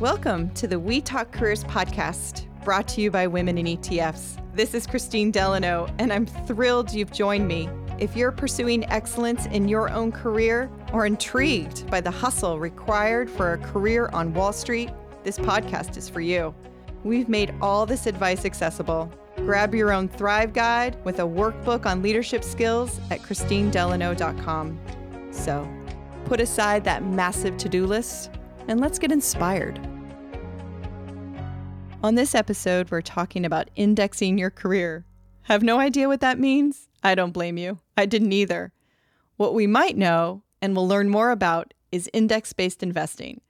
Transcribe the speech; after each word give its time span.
Welcome 0.00 0.50
to 0.50 0.66
the 0.66 0.78
We 0.78 1.00
Talk 1.00 1.32
Careers 1.32 1.64
podcast, 1.64 2.44
brought 2.62 2.86
to 2.88 3.00
you 3.00 3.10
by 3.10 3.26
Women 3.26 3.56
in 3.56 3.64
ETFs. 3.64 4.36
This 4.54 4.74
is 4.74 4.86
Kristine 4.86 5.32
Delano, 5.32 5.88
and 5.98 6.12
I'm 6.12 6.26
thrilled 6.26 6.92
you've 6.92 7.12
joined 7.12 7.48
me. 7.48 7.70
If 7.98 8.14
you're 8.14 8.30
pursuing 8.30 8.84
excellence 8.90 9.46
in 9.46 9.68
your 9.68 9.88
own 9.88 10.12
career 10.12 10.70
or 10.92 11.06
intrigued 11.06 11.90
by 11.90 12.02
the 12.02 12.10
hustle 12.10 12.58
required 12.58 13.30
for 13.30 13.54
a 13.54 13.58
career 13.58 14.10
on 14.12 14.34
Wall 14.34 14.52
Street, 14.52 14.90
this 15.24 15.38
podcast 15.38 15.96
is 15.96 16.10
for 16.10 16.20
you. 16.20 16.54
We've 17.02 17.30
made 17.30 17.54
all 17.62 17.86
this 17.86 18.04
advice 18.04 18.44
accessible. 18.44 19.10
Grab 19.36 19.74
your 19.74 19.92
own 19.92 20.10
Thrive 20.10 20.52
Guide 20.52 21.02
with 21.06 21.20
a 21.20 21.22
workbook 21.22 21.86
on 21.86 22.02
leadership 22.02 22.44
skills 22.44 23.00
at 23.10 23.20
kristinedelano.com. 23.20 24.78
So, 25.30 25.66
put 26.26 26.40
aside 26.40 26.84
that 26.84 27.02
massive 27.02 27.56
to 27.56 27.68
do 27.70 27.86
list 27.86 28.35
and 28.68 28.80
let's 28.80 28.98
get 28.98 29.12
inspired. 29.12 29.78
On 32.02 32.14
this 32.14 32.34
episode, 32.34 32.90
we're 32.90 33.00
talking 33.00 33.44
about 33.44 33.70
indexing 33.74 34.38
your 34.38 34.50
career. 34.50 35.04
Have 35.42 35.62
no 35.62 35.78
idea 35.78 36.08
what 36.08 36.20
that 36.20 36.38
means? 36.38 36.88
I 37.02 37.14
don't 37.14 37.32
blame 37.32 37.56
you. 37.56 37.78
I 37.96 38.06
didn't 38.06 38.32
either. 38.32 38.72
What 39.36 39.54
we 39.54 39.66
might 39.66 39.96
know 39.96 40.42
and 40.60 40.74
will 40.74 40.88
learn 40.88 41.08
more 41.08 41.30
about 41.30 41.74
is 41.92 42.10
index 42.12 42.52
based 42.52 42.82
investing. 42.82 43.40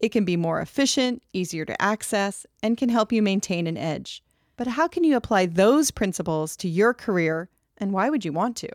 It 0.00 0.10
can 0.10 0.24
be 0.24 0.36
more 0.36 0.60
efficient, 0.60 1.22
easier 1.32 1.64
to 1.64 1.80
access, 1.80 2.46
and 2.62 2.76
can 2.76 2.88
help 2.88 3.12
you 3.12 3.22
maintain 3.22 3.66
an 3.66 3.76
edge. 3.76 4.22
But 4.56 4.66
how 4.66 4.88
can 4.88 5.04
you 5.04 5.16
apply 5.16 5.46
those 5.46 5.90
principles 5.90 6.56
to 6.58 6.68
your 6.68 6.94
career, 6.94 7.48
and 7.78 7.92
why 7.92 8.10
would 8.10 8.24
you 8.24 8.32
want 8.32 8.56
to? 8.58 8.68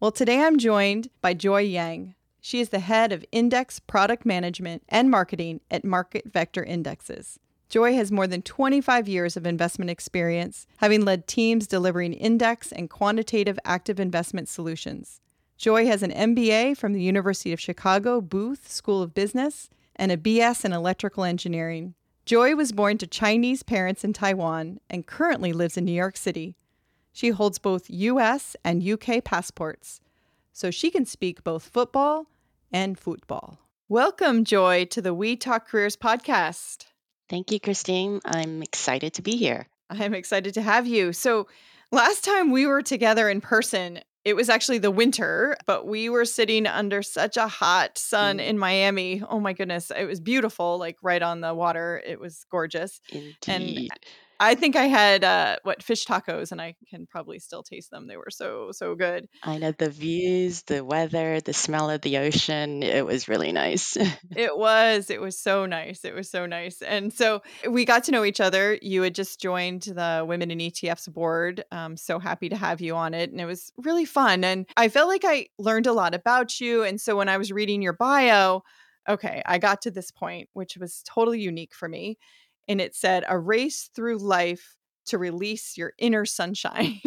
Well, 0.00 0.12
today 0.12 0.42
I'm 0.42 0.58
joined 0.58 1.10
by 1.20 1.34
Joy 1.34 1.60
Yang. 1.60 2.14
She 2.44 2.58
is 2.58 2.70
the 2.70 2.80
head 2.80 3.12
of 3.12 3.24
index 3.30 3.78
product 3.78 4.26
management 4.26 4.82
and 4.88 5.08
marketing 5.08 5.60
at 5.70 5.84
MarketVector 5.84 6.66
Indexes. 6.66 7.38
Joy 7.68 7.94
has 7.94 8.10
more 8.10 8.26
than 8.26 8.42
25 8.42 9.06
years 9.06 9.36
of 9.36 9.46
investment 9.46 9.92
experience, 9.92 10.66
having 10.78 11.04
led 11.04 11.28
teams 11.28 11.68
delivering 11.68 12.12
index 12.12 12.72
and 12.72 12.90
quantitative 12.90 13.60
active 13.64 14.00
investment 14.00 14.48
solutions. 14.48 15.20
Joy 15.56 15.86
has 15.86 16.02
an 16.02 16.10
MBA 16.10 16.76
from 16.76 16.94
the 16.94 17.00
University 17.00 17.52
of 17.52 17.60
Chicago 17.60 18.20
Booth 18.20 18.68
School 18.68 19.02
of 19.02 19.14
Business 19.14 19.70
and 19.94 20.10
a 20.10 20.16
BS 20.16 20.64
in 20.64 20.72
electrical 20.72 21.22
engineering. 21.22 21.94
Joy 22.26 22.56
was 22.56 22.72
born 22.72 22.98
to 22.98 23.06
Chinese 23.06 23.62
parents 23.62 24.02
in 24.02 24.12
Taiwan 24.12 24.80
and 24.90 25.06
currently 25.06 25.52
lives 25.52 25.76
in 25.76 25.84
New 25.84 25.92
York 25.92 26.16
City. 26.16 26.56
She 27.12 27.28
holds 27.28 27.60
both 27.60 27.88
US 27.88 28.56
and 28.64 28.82
UK 28.82 29.22
passports, 29.22 30.00
so 30.52 30.72
she 30.72 30.90
can 30.90 31.06
speak 31.06 31.44
both 31.44 31.68
football 31.68 32.26
and 32.72 32.98
football. 32.98 33.58
Welcome, 33.88 34.44
Joy, 34.44 34.86
to 34.86 35.02
the 35.02 35.12
We 35.12 35.36
Talk 35.36 35.68
Careers 35.68 35.96
podcast. 35.96 36.86
Thank 37.28 37.52
you, 37.52 37.60
Kristine. 37.60 38.20
I'm 38.24 38.62
excited 38.62 39.14
to 39.14 39.22
be 39.22 39.36
here. 39.36 39.68
I'm 39.90 40.14
excited 40.14 40.54
to 40.54 40.62
have 40.62 40.86
you. 40.86 41.12
So, 41.12 41.46
last 41.90 42.24
time 42.24 42.50
we 42.50 42.66
were 42.66 42.82
together 42.82 43.28
in 43.28 43.40
person, 43.40 44.00
it 44.24 44.34
was 44.34 44.48
actually 44.48 44.78
the 44.78 44.90
winter, 44.90 45.56
but 45.66 45.86
we 45.86 46.08
were 46.08 46.24
sitting 46.24 46.66
under 46.66 47.02
such 47.02 47.36
a 47.36 47.48
hot 47.48 47.98
sun 47.98 48.38
mm. 48.38 48.46
in 48.46 48.58
Miami. 48.58 49.22
Oh 49.28 49.40
my 49.40 49.52
goodness, 49.52 49.90
it 49.90 50.04
was 50.04 50.20
beautiful, 50.20 50.78
like 50.78 50.96
right 51.02 51.22
on 51.22 51.40
the 51.40 51.54
water. 51.54 52.02
It 52.06 52.20
was 52.20 52.44
gorgeous. 52.50 53.00
Indeed. 53.10 53.36
And 53.48 53.90
I 54.42 54.56
think 54.56 54.74
I 54.74 54.86
had 54.86 55.22
uh, 55.22 55.56
what 55.62 55.84
fish 55.84 56.04
tacos, 56.04 56.50
and 56.50 56.60
I 56.60 56.74
can 56.90 57.06
probably 57.06 57.38
still 57.38 57.62
taste 57.62 57.92
them. 57.92 58.08
They 58.08 58.16
were 58.16 58.30
so 58.30 58.70
so 58.72 58.96
good. 58.96 59.28
I 59.44 59.58
know 59.58 59.70
the 59.70 59.88
views, 59.88 60.62
the 60.62 60.84
weather, 60.84 61.40
the 61.40 61.52
smell 61.52 61.88
of 61.88 62.00
the 62.00 62.18
ocean. 62.18 62.82
It 62.82 63.06
was 63.06 63.28
really 63.28 63.52
nice. 63.52 63.96
it 64.36 64.58
was. 64.58 65.10
It 65.10 65.20
was 65.20 65.38
so 65.38 65.64
nice. 65.64 66.04
It 66.04 66.12
was 66.12 66.28
so 66.28 66.46
nice. 66.46 66.82
And 66.82 67.12
so 67.12 67.42
we 67.70 67.84
got 67.84 68.02
to 68.04 68.10
know 68.10 68.24
each 68.24 68.40
other. 68.40 68.76
You 68.82 69.02
had 69.02 69.14
just 69.14 69.40
joined 69.40 69.82
the 69.82 70.24
Women 70.26 70.50
in 70.50 70.58
ETFs 70.58 71.12
board. 71.12 71.62
I'm 71.70 71.96
so 71.96 72.18
happy 72.18 72.48
to 72.48 72.56
have 72.56 72.80
you 72.80 72.96
on 72.96 73.14
it, 73.14 73.30
and 73.30 73.40
it 73.40 73.46
was 73.46 73.72
really 73.76 74.06
fun. 74.06 74.42
And 74.42 74.66
I 74.76 74.88
felt 74.88 75.06
like 75.06 75.24
I 75.24 75.46
learned 75.60 75.86
a 75.86 75.92
lot 75.92 76.16
about 76.16 76.60
you. 76.60 76.82
And 76.82 77.00
so 77.00 77.14
when 77.14 77.28
I 77.28 77.38
was 77.38 77.52
reading 77.52 77.80
your 77.80 77.92
bio, 77.92 78.64
okay, 79.08 79.40
I 79.46 79.58
got 79.58 79.82
to 79.82 79.92
this 79.92 80.10
point, 80.10 80.48
which 80.52 80.76
was 80.76 81.04
totally 81.06 81.40
unique 81.40 81.74
for 81.74 81.88
me 81.88 82.18
and 82.68 82.80
it 82.80 82.94
said 82.94 83.24
a 83.28 83.38
race 83.38 83.90
through 83.94 84.18
life 84.18 84.76
to 85.06 85.18
release 85.18 85.76
your 85.76 85.92
inner 85.98 86.24
sunshine. 86.24 87.00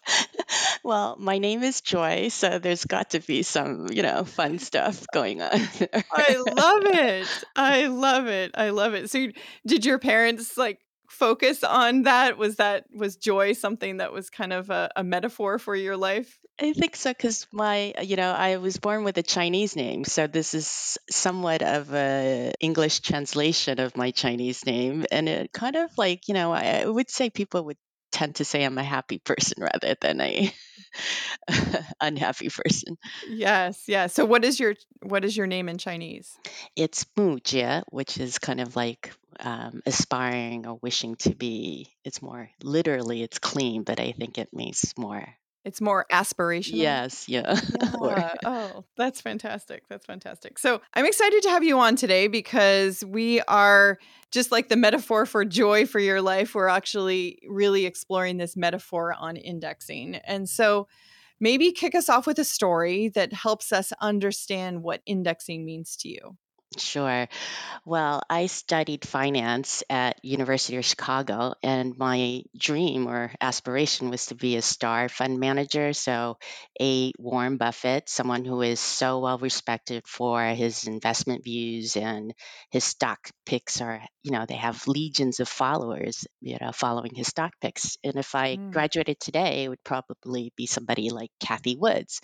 well, 0.84 1.16
my 1.18 1.38
name 1.38 1.62
is 1.62 1.80
Joy, 1.80 2.28
so 2.28 2.58
there's 2.58 2.84
got 2.84 3.10
to 3.10 3.20
be 3.20 3.42
some, 3.42 3.88
you 3.90 4.02
know, 4.02 4.24
fun 4.24 4.58
stuff 4.58 5.04
going 5.12 5.42
on. 5.42 5.50
I 6.12 6.36
love 6.36 6.82
it. 6.84 7.28
I 7.56 7.86
love 7.86 8.26
it. 8.26 8.52
I 8.54 8.70
love 8.70 8.94
it. 8.94 9.10
So, 9.10 9.28
did 9.66 9.84
your 9.84 9.98
parents 9.98 10.56
like 10.56 10.78
focus 11.08 11.64
on 11.64 12.02
that? 12.02 12.38
Was 12.38 12.56
that 12.56 12.84
was 12.94 13.16
joy 13.16 13.52
something 13.52 13.98
that 13.98 14.12
was 14.12 14.30
kind 14.30 14.52
of 14.52 14.70
a, 14.70 14.90
a 14.96 15.04
metaphor 15.04 15.58
for 15.58 15.74
your 15.74 15.96
life? 15.96 16.38
I 16.60 16.74
think 16.74 16.94
so 16.94 17.10
because 17.10 17.46
my, 17.52 17.94
you 18.02 18.16
know, 18.16 18.30
I 18.30 18.58
was 18.58 18.76
born 18.76 19.02
with 19.02 19.16
a 19.16 19.22
Chinese 19.22 19.76
name, 19.76 20.04
so 20.04 20.26
this 20.26 20.52
is 20.52 20.98
somewhat 21.08 21.62
of 21.62 21.94
a 21.94 22.52
English 22.60 23.00
translation 23.00 23.80
of 23.80 23.96
my 23.96 24.10
Chinese 24.10 24.66
name, 24.66 25.06
and 25.10 25.26
it 25.26 25.52
kind 25.52 25.76
of 25.76 25.90
like, 25.96 26.28
you 26.28 26.34
know, 26.34 26.52
I 26.52 26.84
would 26.84 27.08
say 27.08 27.30
people 27.30 27.64
would 27.64 27.78
tend 28.12 28.34
to 28.36 28.44
say 28.44 28.62
I'm 28.62 28.76
a 28.76 28.84
happy 28.84 29.18
person 29.18 29.62
rather 29.72 29.96
than 30.02 30.20
a 30.20 30.52
unhappy 32.00 32.50
person. 32.50 32.98
Yes, 33.30 33.84
yeah. 33.86 34.08
So 34.08 34.26
what 34.26 34.44
is 34.44 34.60
your 34.60 34.74
what 35.02 35.24
is 35.24 35.34
your 35.34 35.46
name 35.46 35.70
in 35.70 35.78
Chinese? 35.78 36.36
It's 36.76 37.06
Mu 37.16 37.38
Jie, 37.40 37.82
which 37.88 38.18
is 38.18 38.38
kind 38.38 38.60
of 38.60 38.76
like 38.76 39.12
um, 39.38 39.80
aspiring 39.86 40.66
or 40.66 40.78
wishing 40.82 41.16
to 41.16 41.34
be. 41.34 41.88
It's 42.04 42.20
more 42.20 42.50
literally, 42.62 43.22
it's 43.22 43.38
clean, 43.38 43.82
but 43.82 43.98
I 43.98 44.12
think 44.12 44.36
it 44.36 44.52
means 44.52 44.92
more 44.98 45.26
it's 45.64 45.80
more 45.80 46.06
aspirational. 46.10 46.76
Yes, 46.76 47.28
yeah. 47.28 47.60
yeah. 48.02 48.34
oh, 48.44 48.84
that's 48.96 49.20
fantastic. 49.20 49.86
That's 49.88 50.06
fantastic. 50.06 50.58
So 50.58 50.80
I'm 50.94 51.04
excited 51.04 51.42
to 51.42 51.50
have 51.50 51.62
you 51.62 51.78
on 51.78 51.96
today 51.96 52.28
because 52.28 53.04
we 53.04 53.40
are 53.42 53.98
just 54.30 54.50
like 54.50 54.68
the 54.68 54.76
metaphor 54.76 55.26
for 55.26 55.44
joy 55.44 55.86
for 55.86 55.98
your 55.98 56.22
life. 56.22 56.54
We're 56.54 56.68
actually 56.68 57.40
really 57.46 57.84
exploring 57.84 58.38
this 58.38 58.56
metaphor 58.56 59.14
on 59.18 59.36
indexing. 59.36 60.16
And 60.16 60.48
so 60.48 60.88
maybe 61.40 61.72
kick 61.72 61.94
us 61.94 62.08
off 62.08 62.26
with 62.26 62.38
a 62.38 62.44
story 62.44 63.08
that 63.10 63.32
helps 63.32 63.70
us 63.72 63.92
understand 64.00 64.82
what 64.82 65.02
indexing 65.04 65.64
means 65.64 65.96
to 65.98 66.08
you. 66.08 66.36
Sure. 66.78 67.26
Well, 67.84 68.22
I 68.30 68.46
studied 68.46 69.06
finance 69.06 69.82
at 69.90 70.24
University 70.24 70.76
of 70.76 70.84
Chicago, 70.84 71.54
and 71.62 71.96
my 71.98 72.42
dream 72.58 73.06
or 73.08 73.32
aspiration 73.40 74.10
was 74.10 74.26
to 74.26 74.34
be 74.34 74.56
a 74.56 74.62
star 74.62 75.08
fund 75.08 75.40
manager. 75.40 75.92
So, 75.92 76.38
a 76.80 77.12
Warren 77.18 77.56
Buffett, 77.58 78.08
someone 78.08 78.44
who 78.44 78.62
is 78.62 78.80
so 78.80 79.20
well 79.20 79.38
respected 79.38 80.06
for 80.06 80.44
his 80.46 80.86
investment 80.86 81.44
views 81.44 81.96
and 81.96 82.34
his 82.70 82.84
stock 82.84 83.30
picks 83.46 83.80
are, 83.80 84.02
you 84.22 84.32
know, 84.32 84.46
they 84.46 84.56
have 84.56 84.86
legions 84.88 85.40
of 85.40 85.48
followers, 85.48 86.26
you 86.40 86.58
know, 86.60 86.72
following 86.72 87.14
his 87.14 87.28
stock 87.28 87.52
picks. 87.60 87.98
And 88.04 88.16
if 88.16 88.34
I 88.34 88.58
Mm. 88.58 88.72
graduated 88.72 89.20
today, 89.20 89.64
it 89.64 89.68
would 89.68 89.84
probably 89.84 90.52
be 90.56 90.66
somebody 90.66 91.10
like 91.10 91.30
Cathie 91.40 91.76
Woods. 91.76 92.20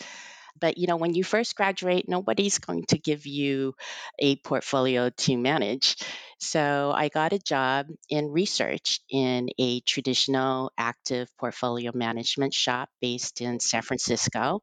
But 0.59 0.79
you 0.79 0.87
know, 0.87 0.97
when 0.97 1.15
you 1.15 1.25
first 1.25 1.57
graduate, 1.57 2.09
nobody's 2.09 2.59
going 2.59 2.85
to 2.87 2.99
give 2.99 3.27
you 3.27 3.75
a 4.19 4.37
portfolio 4.37 5.11
to 5.11 5.37
manage. 5.37 5.97
So 6.39 6.93
I 6.95 7.09
got 7.09 7.33
a 7.33 7.39
job 7.39 7.87
in 8.11 8.29
research 8.29 9.01
in 9.11 9.49
a 9.59 9.81
traditional 9.81 10.73
active 10.77 11.29
portfolio 11.39 11.93
management 11.95 12.55
shop 12.55 12.89
based 13.01 13.41
in 13.41 13.61
San 13.61 13.83
Francisco. 13.83 14.63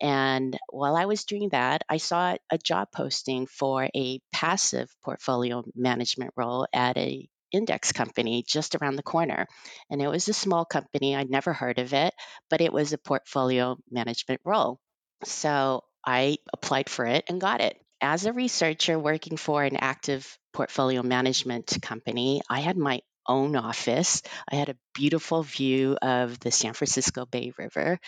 And 0.00 0.56
while 0.70 0.96
I 0.96 1.06
was 1.06 1.24
doing 1.24 1.48
that, 1.50 1.82
I 1.88 1.96
saw 1.96 2.36
a 2.50 2.58
job 2.58 2.88
posting 2.92 3.46
for 3.46 3.88
a 3.94 4.20
passive 4.32 4.94
portfolio 5.02 5.64
management 5.74 6.32
role 6.36 6.66
at 6.72 6.96
a 6.96 7.28
index 7.50 7.92
company 7.92 8.44
just 8.46 8.74
around 8.74 8.96
the 8.96 9.02
corner. 9.02 9.46
And 9.90 10.02
it 10.02 10.08
was 10.08 10.28
a 10.28 10.34
small 10.34 10.64
company, 10.64 11.16
I'd 11.16 11.30
never 11.30 11.52
heard 11.52 11.78
of 11.78 11.94
it, 11.94 12.14
but 12.50 12.60
it 12.60 12.72
was 12.72 12.92
a 12.92 12.98
portfolio 12.98 13.78
management 13.90 14.40
role. 14.44 14.78
So 15.24 15.84
I 16.04 16.38
applied 16.52 16.88
for 16.88 17.04
it 17.06 17.24
and 17.28 17.40
got 17.40 17.60
it. 17.60 17.80
As 18.00 18.26
a 18.26 18.32
researcher 18.32 18.98
working 18.98 19.36
for 19.36 19.62
an 19.64 19.76
active 19.76 20.38
portfolio 20.52 21.02
management 21.02 21.78
company, 21.82 22.40
I 22.48 22.60
had 22.60 22.76
my 22.76 23.02
own 23.26 23.56
office. 23.56 24.22
I 24.50 24.54
had 24.54 24.70
a 24.70 24.76
beautiful 24.94 25.42
view 25.42 25.98
of 26.00 26.40
the 26.40 26.50
San 26.50 26.72
Francisco 26.72 27.26
Bay 27.26 27.52
River. 27.58 27.98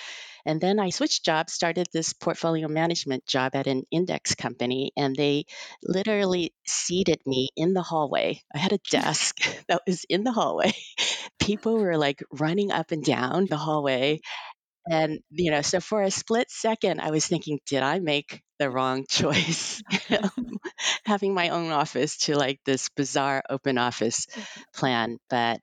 And 0.46 0.60
then 0.60 0.78
I 0.80 0.90
switched 0.90 1.24
jobs, 1.24 1.52
started 1.54 1.88
this 1.92 2.12
portfolio 2.12 2.68
management 2.68 3.26
job 3.26 3.54
at 3.54 3.66
an 3.66 3.84
index 3.90 4.34
company, 4.34 4.92
and 4.96 5.16
they 5.16 5.46
literally 5.82 6.54
seated 6.66 7.20
me 7.26 7.50
in 7.56 7.74
the 7.74 7.82
hallway. 7.82 8.42
I 8.54 8.58
had 8.58 8.72
a 8.72 8.78
desk 8.90 9.38
that 9.68 9.82
was 9.86 10.04
in 10.08 10.24
the 10.24 10.32
hallway. 10.32 10.72
People 11.38 11.78
were 11.78 11.96
like 11.98 12.22
running 12.30 12.70
up 12.70 12.92
and 12.92 13.04
down 13.04 13.46
the 13.46 13.56
hallway 13.56 14.20
and, 14.90 15.20
you 15.31 15.52
know, 15.52 15.62
so 15.62 15.81
for 15.81 16.02
a 16.02 16.10
split 16.10 16.50
second, 16.50 17.00
I 17.00 17.10
was 17.12 17.26
thinking, 17.26 17.60
did 17.66 17.82
I 17.82 18.00
make 18.00 18.42
the 18.58 18.70
wrong 18.70 19.06
choice? 19.10 19.82
having 21.06 21.34
my 21.34 21.50
own 21.50 21.70
office 21.70 22.19
to 22.19 22.37
like 22.37 22.60
this 22.64 22.88
bizarre 22.90 23.42
open 23.50 23.78
office 23.78 24.26
plan. 24.75 25.19
But, 25.31 25.60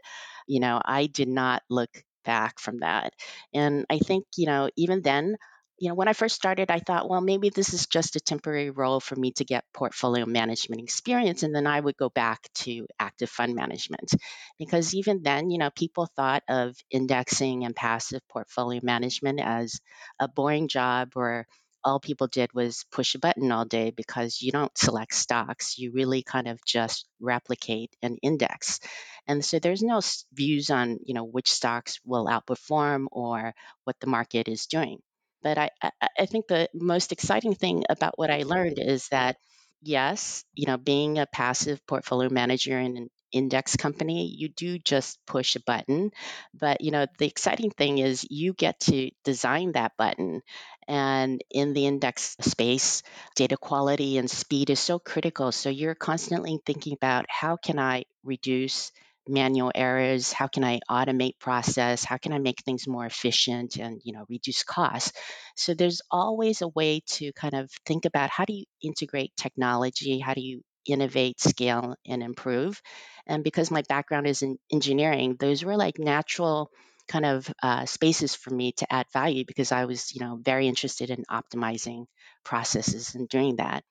you 0.48 0.60
know, 0.60 0.82
I 0.84 1.08
did 1.08 1.28
not 1.30 1.64
look 1.70 1.90
back 2.26 2.60
from 2.60 2.80
that. 2.80 3.14
And 3.54 3.86
I 3.90 4.00
think, 4.00 4.26
you 4.38 4.48
know, 4.48 4.70
even 4.78 5.02
then, 5.02 5.38
you 5.80 5.90
know, 5.90 5.96
when 5.96 6.08
I 6.08 6.14
first 6.14 6.36
started, 6.36 6.72
I 6.72 6.80
thought, 6.80 7.10
well, 7.10 7.22
maybe 7.22 7.50
this 7.50 7.74
is 7.74 7.86
just 7.88 8.16
a 8.16 8.20
temporary 8.20 8.72
role 8.72 9.00
for 9.00 9.16
me 9.16 9.32
to 9.34 9.46
get 9.46 9.64
portfolio 9.74 10.26
management 10.26 10.82
experience. 10.82 11.44
And 11.44 11.54
then 11.54 11.68
I 11.68 11.80
would 11.80 11.98
go 11.98 12.10
back 12.10 12.48
to 12.56 12.88
active 13.00 13.30
fund 13.30 13.54
management. 13.56 14.14
Because 14.58 14.96
even 14.96 15.22
then, 15.24 15.52
you 15.52 15.60
know, 15.60 15.70
people 15.70 16.08
thought 16.16 16.44
of 16.50 16.76
indexing 16.90 17.64
and 17.66 17.76
passive 17.76 18.22
portfolio 18.30 18.80
management 18.84 19.40
as 19.40 19.80
a 20.20 20.28
boring 20.28 20.68
job 20.68 21.12
where 21.14 21.46
all 21.84 22.00
people 22.00 22.28
did 22.28 22.52
was 22.54 22.86
push 22.92 23.16
a 23.16 23.20
button 23.20 23.52
all 23.52 23.66
day 23.66 23.92
because 23.92 24.42
you 24.42 24.52
don't 24.52 24.78
select 24.78 25.14
stocks. 25.14 25.78
You 25.78 25.92
really 25.94 26.24
kind 26.24 26.48
of 26.48 26.60
just 26.66 27.08
replicate 27.20 27.96
an 28.02 28.18
index. 28.22 28.80
And 29.28 29.44
so 29.46 29.60
there's 29.60 29.84
no 29.84 30.02
views 30.34 30.70
on, 30.70 31.00
you 31.06 31.14
know, 31.14 31.24
which 31.24 31.52
stocks 31.52 32.00
will 32.04 32.26
outperform 32.26 33.06
or 33.12 33.54
what 33.84 34.00
the 34.00 34.08
market 34.08 34.48
is 34.48 34.66
doing. 34.66 35.00
But 35.44 35.58
I, 35.58 35.70
I, 35.82 35.92
I 36.20 36.26
think 36.26 36.48
the 36.48 36.70
most 36.74 37.12
exciting 37.12 37.56
thing 37.56 37.84
about 37.90 38.18
what 38.18 38.32
I 38.32 38.44
learned 38.44 38.80
is 38.80 39.08
that 39.10 39.38
yes, 39.82 40.44
you 40.54 40.66
know, 40.66 40.78
being 40.78 41.20
a 41.20 41.26
passive 41.28 41.86
portfolio 41.88 42.30
manager 42.30 42.78
in 42.80 42.98
an 42.98 43.10
index 43.32 43.76
company, 43.76 44.28
you 44.28 44.50
do 44.50 44.80
just 44.80 45.20
push 45.26 45.56
a 45.56 45.60
button. 45.62 46.12
But, 46.54 46.82
you 46.82 46.92
know, 46.92 47.06
the 47.20 47.28
exciting 47.28 47.72
thing 47.72 47.98
is 48.00 48.26
you 48.30 48.54
get 48.54 48.80
to 48.82 49.12
design 49.24 49.74
that 49.74 49.94
button. 49.98 50.42
And 50.88 51.42
in 51.52 51.74
the 51.74 51.86
index 51.86 52.36
space, 52.42 53.04
data 53.36 53.58
quality 53.58 54.18
and 54.18 54.30
speed 54.32 54.70
is 54.70 54.80
so 54.80 55.00
critical. 55.00 55.52
So 55.52 55.70
you're 55.70 55.96
constantly 55.96 56.60
thinking 56.66 56.94
about 56.94 57.26
how 57.30 57.58
can 57.58 57.78
I 57.78 58.06
reduce 58.24 58.92
manual 59.30 59.72
errors 59.76 60.32
how 60.32 60.48
can 60.48 60.64
i 60.64 60.80
automate 60.90 61.38
process 61.40 62.04
how 62.04 62.18
can 62.18 62.34
i 62.34 62.40
make 62.40 62.62
things 62.64 62.88
more 62.88 63.06
efficient 63.06 63.78
and 63.78 64.02
you 64.04 64.14
know 64.14 64.26
reduce 64.30 64.64
costs? 64.64 65.14
So 65.56 65.74
there's 65.74 66.02
always 66.12 66.62
a 66.62 66.68
way 66.68 67.02
to 67.08 67.32
kind 67.34 67.54
of 67.54 67.70
think 67.86 68.06
about 68.06 68.30
how 68.30 68.46
do 68.46 68.54
you 68.54 68.66
integrate 68.82 69.32
technology 69.38 70.20
how 70.20 70.34
do 70.34 70.42
you 70.42 70.62
innovate 70.86 71.40
scale 71.40 71.96
and 72.08 72.24
improve? 72.24 72.82
And 73.26 73.44
because 73.44 73.70
my 73.72 73.84
background 73.90 74.28
is 74.28 74.42
in 74.42 74.58
engineering 74.72 75.36
those 75.40 75.64
were 75.64 75.76
like 75.78 76.00
natural 76.00 76.70
kind 77.08 77.26
of 77.26 77.52
uh, 77.64 77.86
spaces 77.86 78.36
for 78.36 78.50
me 78.54 78.74
to 78.74 78.94
add 78.94 79.06
value 79.14 79.44
because 79.48 79.72
i 79.72 79.86
was 79.86 80.14
you 80.14 80.22
know 80.22 80.38
very 80.42 80.68
interested 80.68 81.10
in 81.10 81.24
optimizing 81.32 82.06
processes 82.44 83.16
and 83.16 83.30
doing 83.30 83.58
that 83.58 83.84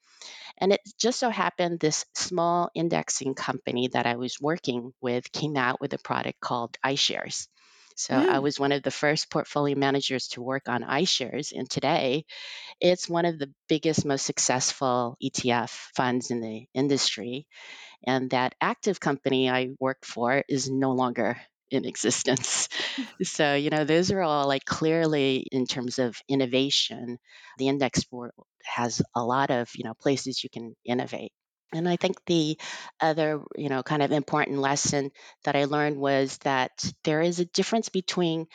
and 0.58 0.72
it 0.72 0.80
just 0.98 1.18
so 1.20 1.30
happened 1.30 1.80
this 1.80 2.04
small 2.14 2.70
indexing 2.74 3.34
company 3.34 3.88
that 3.88 4.06
I 4.06 4.16
was 4.16 4.40
working 4.40 4.92
with 5.00 5.30
came 5.32 5.56
out 5.56 5.80
with 5.80 5.92
a 5.94 5.98
product 5.98 6.40
called 6.40 6.76
iShares. 6.84 7.48
So 7.96 8.14
I 8.28 8.38
Mm. 8.38 8.40
was 8.40 8.60
one 8.60 8.72
of 8.72 8.82
the 8.82 8.90
first 8.90 9.30
portfolio 9.30 9.76
managers 9.76 10.28
to 10.28 10.42
work 10.42 10.68
on 10.68 10.82
iShares. 10.82 11.52
And 11.56 11.68
today 11.68 12.24
it's 12.80 13.08
one 13.08 13.26
of 13.26 13.38
the 13.38 13.52
biggest, 13.68 14.04
most 14.06 14.26
successful 14.26 15.16
ETF 15.22 15.70
funds 15.96 16.30
in 16.30 16.40
the 16.40 16.66
industry. 16.74 17.46
And 18.06 18.30
that 18.30 18.54
active 18.60 19.00
company 19.00 19.50
I 19.50 19.70
worked 19.80 20.06
for 20.06 20.44
is 20.48 20.70
no 20.70 20.92
longer 20.92 21.38
in 21.70 21.84
existence. 21.84 22.68
So, 23.22 23.54
you 23.54 23.70
know, 23.70 23.84
those 23.84 24.10
are 24.10 24.20
all 24.22 24.46
like 24.46 24.64
clearly 24.64 25.46
in 25.50 25.66
terms 25.66 25.98
of 25.98 26.16
innovation, 26.28 27.18
the 27.58 27.68
index 27.68 28.04
world 28.10 28.32
has 28.64 29.00
a 29.14 29.24
lot 29.24 29.50
of, 29.50 29.70
you 29.74 29.84
know, 29.84 29.94
places 29.94 30.42
you 30.44 30.50
can 30.50 30.74
innovate. 30.84 31.32
And 31.72 31.88
I 31.88 31.96
think 31.96 32.16
the 32.26 32.58
other, 33.00 33.40
you 33.56 33.68
know, 33.68 33.82
kind 33.82 34.02
of 34.02 34.12
important 34.12 34.58
lesson 34.58 35.10
that 35.44 35.56
I 35.56 35.64
learned 35.64 35.96
was 35.96 36.38
that 36.38 36.70
there 37.04 37.20
is 37.22 37.40
a 37.40 37.46
difference 37.46 37.88
between 37.88 38.46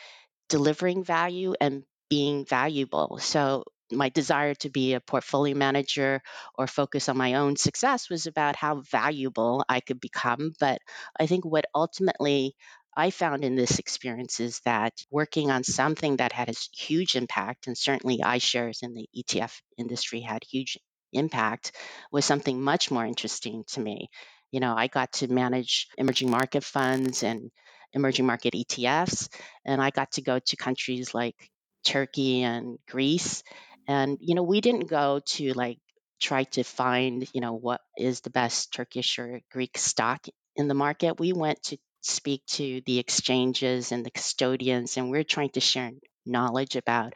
delivering 0.48 1.04
value 1.04 1.54
and 1.60 1.82
being 2.08 2.44
valuable. 2.44 3.18
So 3.20 3.64
my 3.90 4.08
desire 4.08 4.54
to 4.56 4.70
be 4.70 4.94
a 4.94 5.00
portfolio 5.00 5.54
manager 5.56 6.22
or 6.56 6.66
focus 6.66 7.08
on 7.08 7.16
my 7.16 7.34
own 7.34 7.56
success 7.56 8.08
was 8.08 8.26
about 8.26 8.56
how 8.56 8.80
valuable 8.90 9.64
I 9.68 9.80
could 9.80 10.00
become. 10.00 10.52
But 10.58 10.78
I 11.18 11.26
think 11.26 11.44
what 11.44 11.66
ultimately 11.74 12.54
I 12.96 13.10
found 13.10 13.44
in 13.44 13.56
this 13.56 13.78
experience 13.78 14.40
is 14.40 14.60
that 14.60 14.92
working 15.10 15.50
on 15.50 15.64
something 15.64 16.16
that 16.16 16.32
had 16.32 16.48
a 16.48 16.76
huge 16.76 17.16
impact, 17.16 17.66
and 17.66 17.76
certainly 17.76 18.18
iShares 18.18 18.82
in 18.82 18.94
the 18.94 19.08
ETF 19.16 19.60
industry 19.78 20.20
had 20.20 20.44
huge 20.44 20.78
impact, 21.12 21.72
was 22.10 22.24
something 22.24 22.60
much 22.60 22.90
more 22.90 23.06
interesting 23.06 23.64
to 23.68 23.80
me. 23.80 24.08
You 24.50 24.60
know, 24.60 24.74
I 24.76 24.88
got 24.88 25.12
to 25.14 25.28
manage 25.28 25.88
emerging 25.96 26.30
market 26.30 26.64
funds 26.64 27.22
and 27.22 27.50
emerging 27.94 28.26
market 28.26 28.54
ETFs 28.54 29.28
and 29.64 29.80
I 29.82 29.90
got 29.90 30.12
to 30.12 30.22
go 30.22 30.38
to 30.38 30.56
countries 30.56 31.14
like 31.14 31.36
Turkey 31.84 32.42
and 32.42 32.78
Greece. 32.88 33.42
And, 33.86 34.18
you 34.20 34.34
know, 34.34 34.42
we 34.42 34.60
didn't 34.60 34.88
go 34.88 35.20
to 35.26 35.52
like 35.52 35.78
try 36.20 36.44
to 36.44 36.62
find, 36.62 37.26
you 37.34 37.40
know, 37.40 37.54
what 37.54 37.80
is 37.96 38.20
the 38.20 38.30
best 38.30 38.72
Turkish 38.72 39.18
or 39.18 39.40
Greek 39.50 39.76
stock 39.76 40.26
in 40.56 40.68
the 40.68 40.74
market. 40.74 41.18
We 41.18 41.32
went 41.32 41.62
to 41.64 41.78
speak 42.02 42.44
to 42.46 42.82
the 42.86 42.98
exchanges 42.98 43.92
and 43.92 44.04
the 44.04 44.10
custodians, 44.10 44.96
and 44.96 45.10
we're 45.10 45.24
trying 45.24 45.50
to 45.50 45.60
share 45.60 45.90
knowledge 46.26 46.76
about 46.76 47.14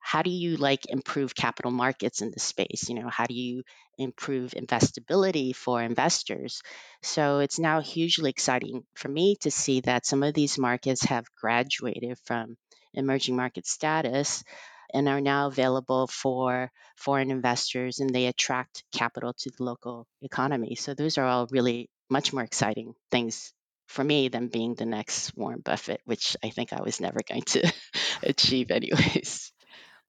how 0.00 0.20
do 0.20 0.30
you 0.30 0.56
like 0.58 0.84
improve 0.90 1.34
capital 1.34 1.70
markets 1.70 2.20
in 2.20 2.30
the 2.30 2.38
space? 2.38 2.88
You 2.88 2.96
know 2.96 3.08
how 3.08 3.24
do 3.24 3.34
you 3.34 3.62
improve 3.96 4.50
investability 4.50 5.56
for 5.56 5.82
investors? 5.82 6.60
So 7.02 7.38
it's 7.38 7.58
now 7.58 7.80
hugely 7.80 8.28
exciting 8.28 8.84
for 8.94 9.08
me 9.08 9.36
to 9.40 9.50
see 9.50 9.80
that 9.80 10.04
some 10.04 10.22
of 10.22 10.34
these 10.34 10.58
markets 10.58 11.04
have 11.04 11.24
graduated 11.40 12.18
from 12.24 12.56
emerging 12.92 13.36
market 13.36 13.66
status 13.66 14.44
and 14.92 15.08
are 15.08 15.22
now 15.22 15.46
available 15.46 16.06
for 16.06 16.70
foreign 16.96 17.30
investors 17.30 17.98
and 17.98 18.10
they 18.10 18.26
attract 18.26 18.84
capital 18.92 19.32
to 19.38 19.50
the 19.56 19.64
local 19.64 20.06
economy. 20.20 20.74
So 20.74 20.92
those 20.92 21.16
are 21.16 21.26
all 21.26 21.48
really 21.50 21.88
much 22.10 22.32
more 22.32 22.44
exciting 22.44 22.94
things 23.10 23.54
for 23.94 24.04
me 24.04 24.28
than 24.28 24.48
being 24.48 24.74
the 24.74 24.84
next 24.84 25.36
Warren 25.36 25.60
Buffett, 25.60 26.00
which 26.04 26.36
I 26.42 26.50
think 26.50 26.72
I 26.72 26.82
was 26.82 27.00
never 27.00 27.20
going 27.26 27.42
to 27.42 27.72
achieve 28.22 28.70
anyways. 28.70 29.52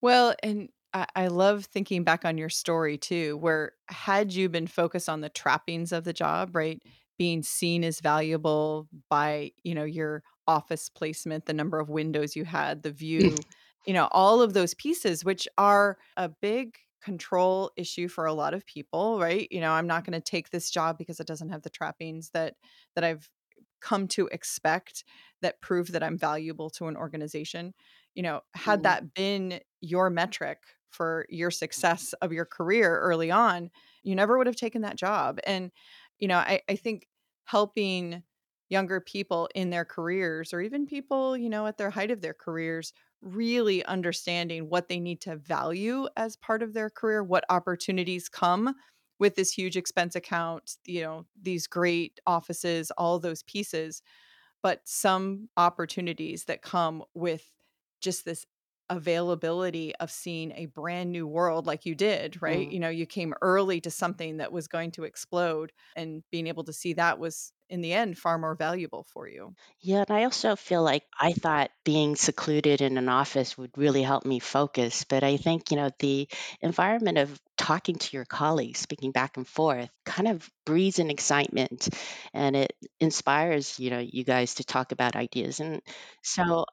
Well, 0.01 0.35
and 0.43 0.69
I, 0.93 1.05
I 1.15 1.27
love 1.27 1.65
thinking 1.65 2.03
back 2.03 2.25
on 2.25 2.37
your 2.37 2.49
story 2.49 2.97
too, 2.97 3.37
where 3.37 3.73
had 3.87 4.33
you 4.33 4.49
been 4.49 4.67
focused 4.67 5.07
on 5.07 5.21
the 5.21 5.29
trappings 5.29 5.91
of 5.91 6.03
the 6.03 6.13
job, 6.13 6.55
right? 6.55 6.81
Being 7.17 7.43
seen 7.43 7.83
as 7.83 8.01
valuable 8.01 8.87
by, 9.09 9.51
you 9.63 9.75
know, 9.75 9.85
your 9.85 10.23
office 10.47 10.89
placement, 10.89 11.45
the 11.45 11.53
number 11.53 11.79
of 11.79 11.89
windows 11.89 12.35
you 12.35 12.43
had, 12.43 12.81
the 12.81 12.89
mm. 12.91 12.97
view, 12.97 13.35
you 13.85 13.93
know, 13.93 14.07
all 14.11 14.41
of 14.41 14.53
those 14.53 14.73
pieces, 14.73 15.23
which 15.23 15.47
are 15.57 15.97
a 16.17 16.27
big 16.27 16.75
control 17.03 17.71
issue 17.77 18.07
for 18.07 18.25
a 18.25 18.33
lot 18.33 18.55
of 18.55 18.65
people, 18.65 19.19
right? 19.19 19.47
You 19.51 19.61
know, 19.61 19.71
I'm 19.71 19.85
not 19.85 20.05
going 20.05 20.19
to 20.19 20.31
take 20.31 20.49
this 20.49 20.71
job 20.71 20.97
because 20.97 21.19
it 21.19 21.27
doesn't 21.27 21.49
have 21.49 21.61
the 21.61 21.69
trappings 21.69 22.31
that 22.33 22.55
that 22.95 23.03
I've 23.03 23.29
come 23.85 24.07
to 24.09 24.27
expect 24.27 25.03
that 25.41 25.61
prove 25.61 25.91
that 25.93 26.03
I'm 26.03 26.17
valuable 26.17 26.69
to 26.71 26.87
an 26.87 26.97
organization. 26.97 27.73
You 28.15 28.23
know, 28.23 28.41
had 28.55 28.83
Mm, 28.83 28.83
that 28.83 29.13
been 29.13 29.61
your 29.81 30.09
metric 30.09 30.63
for 30.89 31.25
your 31.29 31.51
success 31.51 32.13
of 32.21 32.33
your 32.33 32.45
career 32.45 32.99
early 32.99 33.31
on, 33.31 33.69
you 34.03 34.15
never 34.15 34.37
would 34.37 34.47
have 34.47 34.55
taken 34.55 34.81
that 34.83 34.97
job. 34.97 35.39
And, 35.45 35.71
you 36.19 36.27
know, 36.27 36.37
I, 36.37 36.61
I 36.69 36.75
think 36.75 37.07
helping 37.45 38.23
younger 38.69 38.99
people 38.99 39.49
in 39.53 39.69
their 39.69 39.85
careers 39.85 40.53
or 40.53 40.61
even 40.61 40.85
people, 40.87 41.37
you 41.37 41.49
know, 41.49 41.67
at 41.67 41.77
their 41.77 41.91
height 41.91 42.11
of 42.11 42.21
their 42.21 42.33
careers, 42.33 42.93
really 43.21 43.85
understanding 43.85 44.69
what 44.69 44.87
they 44.87 44.99
need 44.99 45.21
to 45.21 45.35
value 45.35 46.07
as 46.17 46.35
part 46.35 46.63
of 46.63 46.73
their 46.73 46.89
career, 46.89 47.23
what 47.23 47.45
opportunities 47.49 48.27
come 48.29 48.73
with 49.19 49.35
this 49.35 49.51
huge 49.51 49.77
expense 49.77 50.15
account, 50.15 50.77
you 50.85 51.01
know, 51.01 51.25
these 51.41 51.67
great 51.67 52.19
offices, 52.27 52.91
all 52.91 53.19
those 53.19 53.43
pieces, 53.43 54.01
but 54.61 54.81
some 54.85 55.49
opportunities 55.57 56.45
that 56.45 56.61
come 56.61 57.03
with 57.13 57.49
just 58.01 58.25
this 58.25 58.45
availability 58.89 59.95
of 59.95 60.11
seeing 60.11 60.51
a 60.51 60.67
brand 60.67 61.11
new 61.11 61.25
world 61.25 61.65
like 61.65 61.85
you 61.85 61.95
did, 61.95 62.41
right? 62.41 62.67
mm. 62.67 62.71
You 62.71 62.79
know, 62.79 62.89
you 62.89 63.05
came 63.05 63.33
early 63.41 63.81
to 63.81 63.89
something 63.89 64.37
that 64.37 64.51
was 64.51 64.67
going 64.67 64.91
to 64.91 65.03
explode 65.03 65.71
and 65.95 66.23
being 66.31 66.47
able 66.47 66.63
to 66.65 66.73
see 66.73 66.93
that 66.93 67.17
was 67.17 67.51
in 67.69 67.81
the 67.81 67.93
end 67.93 68.17
far 68.17 68.37
more 68.37 68.55
valuable 68.55 69.03
for 69.03 69.27
you. 69.27 69.55
Yeah, 69.79 70.03
and 70.07 70.17
I 70.17 70.23
also 70.23 70.55
feel 70.55 70.83
like 70.83 71.03
I 71.19 71.33
thought 71.33 71.69
being 71.83 72.15
secluded 72.15 72.81
in 72.81 72.97
an 72.97 73.07
office 73.09 73.57
would 73.57 73.77
really 73.77 74.01
help 74.03 74.25
me 74.25 74.39
focus, 74.39 75.03
but 75.03 75.23
I 75.23 75.37
think, 75.37 75.69
you 75.71 75.77
know, 75.77 75.89
the 75.99 76.27
environment 76.61 77.17
of 77.19 77.39
talking 77.57 77.95
to 77.95 78.17
your 78.17 78.25
colleagues, 78.25 78.79
speaking 78.79 79.11
back 79.11 79.37
and 79.37 79.47
forth, 79.47 79.89
kind 80.05 80.27
of 80.27 80.49
breeds 80.65 80.99
an 80.99 81.09
excitement 81.09 81.87
and 82.33 82.55
it 82.55 82.73
inspires, 82.99 83.79
you 83.79 83.91
know, 83.91 83.99
you 83.99 84.23
guys 84.23 84.55
to 84.55 84.63
talk 84.63 84.91
about 84.91 85.15
ideas. 85.15 85.59
And 85.59 85.81
so 86.23 86.65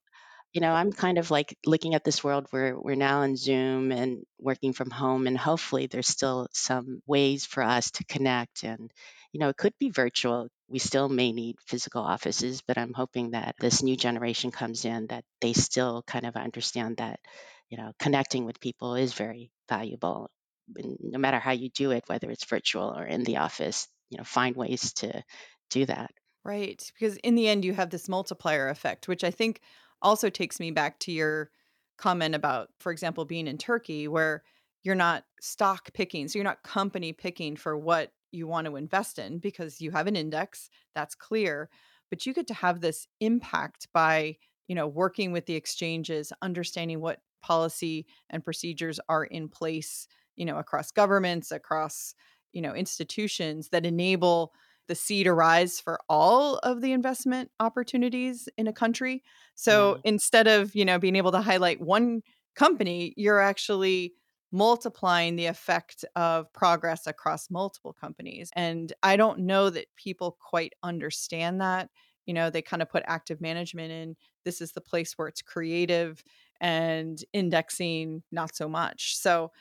you 0.52 0.60
know, 0.60 0.72
I'm 0.72 0.92
kind 0.92 1.16
of 1.18 1.30
like 1.30 1.56
looking 1.64 1.94
at 1.94 2.04
this 2.04 2.22
world 2.22 2.46
where 2.50 2.78
we're 2.78 2.94
now 2.94 3.20
on 3.20 3.36
Zoom 3.36 3.90
and 3.90 4.24
working 4.38 4.72
from 4.74 4.90
home, 4.90 5.26
and 5.26 5.38
hopefully 5.38 5.86
there's 5.86 6.08
still 6.08 6.48
some 6.52 7.00
ways 7.06 7.46
for 7.46 7.62
us 7.62 7.90
to 7.92 8.04
connect. 8.04 8.62
And, 8.64 8.90
you 9.32 9.40
know, 9.40 9.48
it 9.48 9.56
could 9.56 9.72
be 9.78 9.88
virtual. 9.90 10.48
We 10.72 10.78
still 10.78 11.10
may 11.10 11.32
need 11.32 11.56
physical 11.66 12.02
offices, 12.02 12.62
but 12.66 12.78
I'm 12.78 12.94
hoping 12.94 13.32
that 13.32 13.56
this 13.60 13.82
new 13.82 13.94
generation 13.94 14.50
comes 14.50 14.86
in 14.86 15.08
that 15.08 15.24
they 15.42 15.52
still 15.52 16.02
kind 16.06 16.24
of 16.24 16.34
understand 16.34 16.96
that, 16.96 17.20
you 17.68 17.76
know, 17.76 17.92
connecting 17.98 18.46
with 18.46 18.58
people 18.58 18.94
is 18.94 19.12
very 19.12 19.50
valuable. 19.68 20.30
And 20.74 20.96
no 21.00 21.18
matter 21.18 21.38
how 21.38 21.50
you 21.50 21.68
do 21.68 21.90
it, 21.90 22.04
whether 22.06 22.30
it's 22.30 22.46
virtual 22.46 22.94
or 22.96 23.04
in 23.04 23.22
the 23.22 23.36
office, 23.36 23.86
you 24.08 24.16
know, 24.16 24.24
find 24.24 24.56
ways 24.56 24.94
to 24.94 25.22
do 25.68 25.84
that. 25.84 26.10
Right. 26.42 26.82
Because 26.98 27.18
in 27.18 27.34
the 27.34 27.48
end, 27.48 27.66
you 27.66 27.74
have 27.74 27.90
this 27.90 28.08
multiplier 28.08 28.70
effect, 28.70 29.08
which 29.08 29.24
I 29.24 29.30
think 29.30 29.60
also 30.00 30.30
takes 30.30 30.58
me 30.58 30.70
back 30.70 30.98
to 31.00 31.12
your 31.12 31.50
comment 31.98 32.34
about, 32.34 32.70
for 32.80 32.92
example, 32.92 33.26
being 33.26 33.46
in 33.46 33.58
Turkey, 33.58 34.08
where 34.08 34.42
you're 34.82 34.94
not 34.94 35.24
stock 35.40 35.92
picking. 35.92 36.28
So 36.28 36.38
you're 36.38 36.44
not 36.44 36.62
company 36.62 37.12
picking 37.12 37.56
for 37.56 37.76
what 37.76 38.10
you 38.32 38.46
want 38.46 38.66
to 38.66 38.76
invest 38.76 39.18
in 39.18 39.38
because 39.38 39.80
you 39.80 39.90
have 39.90 40.06
an 40.06 40.16
index 40.16 40.70
that's 40.94 41.14
clear, 41.14 41.68
but 42.10 42.26
you 42.26 42.34
get 42.34 42.46
to 42.48 42.54
have 42.54 42.80
this 42.80 43.06
impact 43.20 43.88
by, 43.92 44.36
you 44.68 44.74
know, 44.74 44.86
working 44.86 45.32
with 45.32 45.46
the 45.46 45.54
exchanges, 45.54 46.32
understanding 46.42 47.00
what 47.00 47.20
policy 47.42 48.06
and 48.30 48.44
procedures 48.44 49.00
are 49.08 49.24
in 49.24 49.48
place, 49.48 50.06
you 50.36 50.44
know, 50.44 50.58
across 50.58 50.90
governments, 50.90 51.50
across, 51.50 52.14
you 52.52 52.60
know, 52.62 52.74
institutions 52.74 53.68
that 53.70 53.86
enable 53.86 54.52
the 54.88 54.94
seed 54.94 55.24
to 55.26 55.32
rise 55.32 55.80
for 55.80 55.98
all 56.08 56.56
of 56.58 56.80
the 56.80 56.92
investment 56.92 57.50
opportunities 57.60 58.48
in 58.58 58.66
a 58.66 58.72
country. 58.72 59.22
So 59.54 59.96
Yeah. 59.96 60.02
instead 60.04 60.48
of, 60.48 60.74
you 60.74 60.84
know, 60.84 60.98
being 60.98 61.16
able 61.16 61.32
to 61.32 61.40
highlight 61.40 61.80
one 61.80 62.22
company, 62.54 63.14
you're 63.16 63.40
actually 63.40 64.14
multiplying 64.52 65.36
the 65.36 65.46
effect 65.46 66.04
of 66.16 66.52
progress 66.52 67.06
across 67.06 67.50
multiple 67.50 67.92
companies. 67.92 68.50
And 68.54 68.92
I 69.02 69.16
don't 69.16 69.40
know 69.40 69.70
that 69.70 69.94
people 69.96 70.36
quite 70.40 70.74
understand 70.82 71.60
that. 71.60 71.90
You 72.26 72.34
know, 72.34 72.50
they 72.50 72.62
kind 72.62 72.82
of 72.82 72.90
put 72.90 73.02
active 73.06 73.40
management 73.40 73.90
in. 73.92 74.16
This 74.44 74.60
is 74.60 74.72
the 74.72 74.80
place 74.80 75.14
where 75.18 75.28
it's 75.28 75.42
creative 75.42 76.22
and 76.60 77.24
indexing, 77.32 78.22
not 78.30 78.54
so 78.54 78.68
much. 78.68 79.16
So 79.16 79.52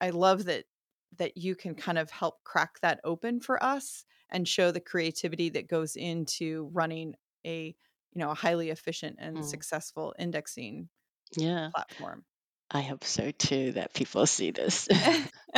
I- 0.00 0.10
love 0.10 0.44
that 0.46 0.66
that 1.16 1.36
you 1.36 1.54
can 1.54 1.74
kind 1.76 1.98
of 1.98 2.10
help 2.10 2.42
crack 2.44 2.80
that 2.80 3.00
open 3.04 3.40
for 3.40 3.62
us 3.62 4.04
and 4.30 4.48
show 4.48 4.72
the 4.72 4.80
creativity 4.80 5.48
that 5.50 5.68
goes 5.68 5.94
into 5.96 6.68
running 6.72 7.14
a 7.46 7.66
you 8.12 8.18
know 8.18 8.30
a 8.30 8.34
highly 8.34 8.70
efficient 8.70 9.16
and 9.20 9.44
Mm. 9.44 9.44
successful 9.44 10.14
indexing 10.18 10.88
Yeah. 11.36 11.72
platform 11.74 12.24
I 12.70 12.82
hope 12.82 13.04
so 13.04 13.30
too 13.30 13.72
that 13.72 13.94
people 13.94 14.26
see 14.26 14.50
this. 14.50 14.88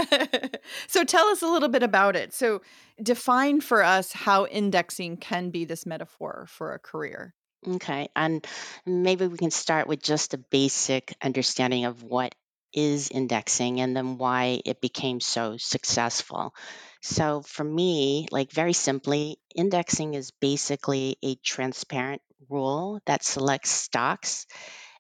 so 0.88 1.04
tell 1.04 1.26
us 1.28 1.42
a 1.42 1.48
little 1.48 1.68
bit 1.68 1.82
about 1.82 2.16
it 2.16 2.34
so 2.34 2.60
define 3.02 3.60
for 3.60 3.82
us 3.82 4.12
how 4.12 4.46
indexing 4.46 5.16
can 5.16 5.50
be 5.50 5.64
this 5.64 5.86
metaphor 5.86 6.46
for 6.48 6.74
a 6.74 6.78
career 6.78 7.34
Okay. 7.66 8.08
And 8.14 8.46
maybe 8.84 9.26
we 9.26 9.38
can 9.38 9.50
start 9.50 9.88
with 9.88 10.02
just 10.02 10.34
a 10.34 10.38
basic 10.38 11.14
understanding 11.22 11.84
of 11.84 12.02
what 12.02 12.34
is 12.72 13.10
indexing 13.10 13.80
and 13.80 13.96
then 13.96 14.18
why 14.18 14.60
it 14.64 14.80
became 14.80 15.20
so 15.20 15.56
successful. 15.56 16.54
So, 17.00 17.42
for 17.42 17.64
me, 17.64 18.28
like 18.30 18.52
very 18.52 18.72
simply, 18.72 19.38
indexing 19.54 20.14
is 20.14 20.30
basically 20.30 21.16
a 21.22 21.36
transparent 21.36 22.22
rule 22.48 23.00
that 23.06 23.24
selects 23.24 23.70
stocks 23.70 24.46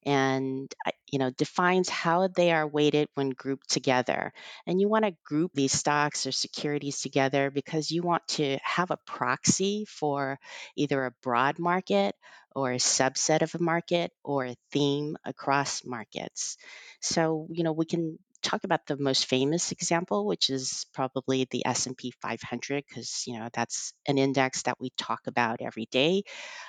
and 0.06 0.72
uh, 0.86 0.92
you 1.12 1.18
know 1.18 1.30
defines 1.30 1.88
how 1.90 2.28
they 2.28 2.52
are 2.52 2.66
weighted 2.66 3.08
when 3.14 3.30
grouped 3.30 3.68
together. 3.70 4.32
And 4.66 4.80
you 4.80 4.88
want 4.88 5.04
to 5.04 5.16
group 5.24 5.52
these 5.54 5.72
stocks 5.72 6.26
or 6.26 6.32
securities 6.32 7.00
together 7.02 7.50
because 7.50 7.90
you 7.90 8.02
want 8.02 8.26
to 8.28 8.58
have 8.62 8.90
a 8.92 8.98
proxy 9.06 9.84
for 9.88 10.38
either 10.76 11.04
a 11.04 11.14
broad 11.22 11.58
market 11.58 12.14
or 12.54 12.72
a 12.72 12.76
subset 12.76 13.42
of 13.42 13.54
a 13.54 13.62
market 13.62 14.12
or 14.24 14.46
a 14.46 14.56
theme 14.72 15.16
across 15.24 15.84
markets. 15.84 16.56
So 17.00 17.48
you 17.50 17.64
know 17.64 17.72
we 17.72 17.84
can 17.86 18.18
talk 18.46 18.64
about 18.64 18.86
the 18.86 18.96
most 18.96 19.26
famous 19.26 19.72
example 19.72 20.24
which 20.26 20.50
is 20.50 20.86
probably 20.94 21.46
the 21.50 21.66
S&P 21.66 22.12
500 22.22 22.84
because 22.88 23.24
you 23.26 23.38
know 23.38 23.48
that's 23.52 23.92
an 24.06 24.18
index 24.18 24.62
that 24.62 24.80
we 24.80 24.90
talk 24.96 25.20
about 25.26 25.60
every 25.60 25.86
day 25.90 26.22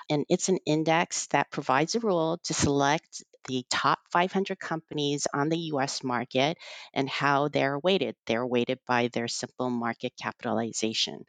and 0.10 0.26
it's 0.30 0.50
an 0.50 0.60
index 0.66 1.28
that 1.28 1.52
provides 1.52 1.96
a 1.96 2.00
rule 2.00 2.40
to 2.46 2.54
select 2.54 3.24
the 3.48 3.66
top 3.70 4.00
500 4.12 4.60
companies 4.60 5.28
on 5.34 5.50
the 5.50 5.58
US 5.74 6.04
market 6.04 6.58
and 6.94 7.10
how 7.10 7.48
they're 7.48 7.80
weighted. 7.80 8.16
They're 8.26 8.46
weighted 8.46 8.80
by 8.86 9.10
their 9.12 9.28
simple 9.28 9.70
market 9.70 10.14
capitalization. 10.22 11.24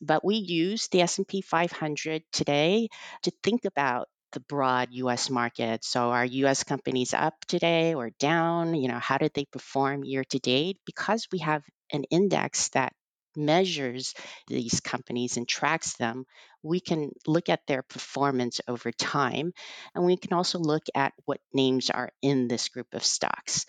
But 0.00 0.24
we 0.24 0.34
use 0.34 0.88
the 0.88 1.02
S&P 1.02 1.42
500 1.42 2.22
today 2.32 2.88
to 3.22 3.32
think 3.42 3.64
about 3.64 4.08
the 4.32 4.40
broad 4.40 4.88
US 4.92 5.30
market. 5.30 5.84
So 5.84 6.10
are 6.10 6.24
US 6.24 6.64
companies 6.64 7.14
up 7.14 7.34
today 7.46 7.94
or 7.94 8.10
down? 8.10 8.74
You 8.74 8.88
know, 8.88 8.98
how 8.98 9.18
did 9.18 9.32
they 9.34 9.44
perform 9.44 10.04
year 10.04 10.24
to 10.24 10.38
date? 10.38 10.78
Because 10.86 11.28
we 11.32 11.38
have 11.38 11.62
an 11.92 12.04
index 12.04 12.68
that 12.70 12.92
measures 13.36 14.14
these 14.48 14.80
companies 14.80 15.36
and 15.36 15.48
tracks 15.48 15.94
them, 15.94 16.24
we 16.62 16.80
can 16.80 17.10
look 17.26 17.48
at 17.48 17.66
their 17.66 17.82
performance 17.82 18.60
over 18.68 18.92
time. 18.92 19.52
And 19.94 20.04
we 20.04 20.16
can 20.16 20.32
also 20.32 20.58
look 20.58 20.84
at 20.94 21.12
what 21.24 21.40
names 21.52 21.90
are 21.90 22.10
in 22.22 22.48
this 22.48 22.68
group 22.68 22.94
of 22.94 23.04
stocks. 23.04 23.66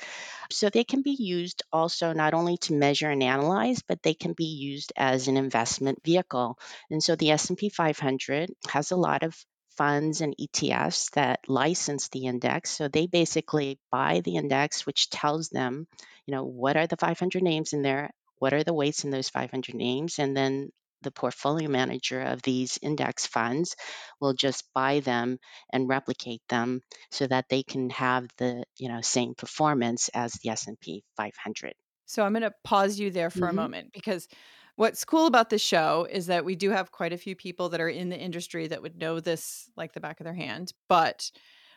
So 0.51 0.70
they 0.70 0.84
can 0.84 1.01
be 1.01 1.15
used 1.17 1.63
also 1.72 2.13
not 2.13 2.34
only 2.34 2.58
to 2.58 2.74
measure 2.74 3.10
and 3.10 3.24
analyze, 3.24 3.82
but 3.88 4.03
they 4.03 4.13
can 4.13 4.34
be 4.34 4.46
used 4.46 4.93
as 4.96 5.27
an 5.27 5.38
investment 5.38 6.03
vehicle. 6.03 6.58
And 6.91 7.03
so 7.03 7.15
the 7.15 7.32
S&P 7.32 7.70
500 7.70 8.51
has 8.70 8.91
a 8.91 8.96
lot 8.96 9.24
of 9.24 9.36
funds 9.77 10.22
and 10.22 10.36
ETFs 10.38 11.12
that 11.12 11.39
license 11.48 12.10
the 12.10 12.25
index. 12.25 12.72
So 12.72 12.88
they 12.88 13.08
basically 13.08 13.80
buy 13.92 14.22
the 14.22 14.36
index, 14.36 14.86
which 14.86 15.10
tells 15.10 15.50
them, 15.50 15.88
you 16.25 16.34
know, 16.34 16.44
what 16.46 16.77
are 16.77 16.88
the 16.88 16.98
500 16.98 17.44
names 17.44 17.74
in 17.74 17.82
there, 17.82 18.12
what 18.38 18.53
are 18.53 18.63
the 18.63 18.74
weights 18.74 19.03
in 19.03 19.12
those 19.12 19.30
500 19.30 19.75
names, 19.75 20.20
and 20.20 20.36
then 20.36 20.72
the 21.01 21.12
portfolio 21.12 21.70
manager 21.70 22.22
of 22.22 22.42
these 22.42 22.80
index 22.82 23.27
funds 23.27 23.75
will 24.22 24.34
just 24.34 24.63
buy 24.74 25.01
them 25.01 25.38
and 25.72 25.89
replicate 25.89 26.42
them 26.50 26.82
so 27.12 27.27
that 27.27 27.50
they 27.50 27.62
can 27.63 27.89
have 27.89 28.27
the 28.38 28.63
you 28.77 28.88
know 28.89 29.01
same 29.01 29.36
performance 29.36 30.10
as 30.13 30.34
the 30.34 30.50
S&P 30.50 31.03
500. 31.18 31.74
so 32.06 32.24
i'm 32.24 32.34
going 32.34 32.42
to 32.44 32.53
pause 32.63 33.00
you 33.00 33.12
there 33.12 33.30
for 33.30 33.48
a 33.48 33.53
hmm 33.53 33.53
moment 33.53 33.92
because 33.94 34.27
what's 34.75 35.06
cool 35.06 35.27
about 35.27 35.50
this 35.50 35.62
show 35.62 36.08
is 36.10 36.27
that 36.27 36.46
we 36.46 36.56
do 36.56 36.70
have 36.72 36.92
quite 36.92 37.13
a 37.13 37.18
few 37.18 37.36
people 37.36 37.70
that 37.70 37.82
are 37.82 37.89
in 37.89 38.10
the 38.10 38.20
industry 38.20 38.68
that 38.68 38.82
would 38.82 38.98
know 38.98 39.20
this 39.20 39.70
like 39.75 39.94
the 39.94 40.00
back 40.00 40.20
of 40.20 40.24
their 40.24 40.34
hand 40.34 40.74
but 40.88 41.32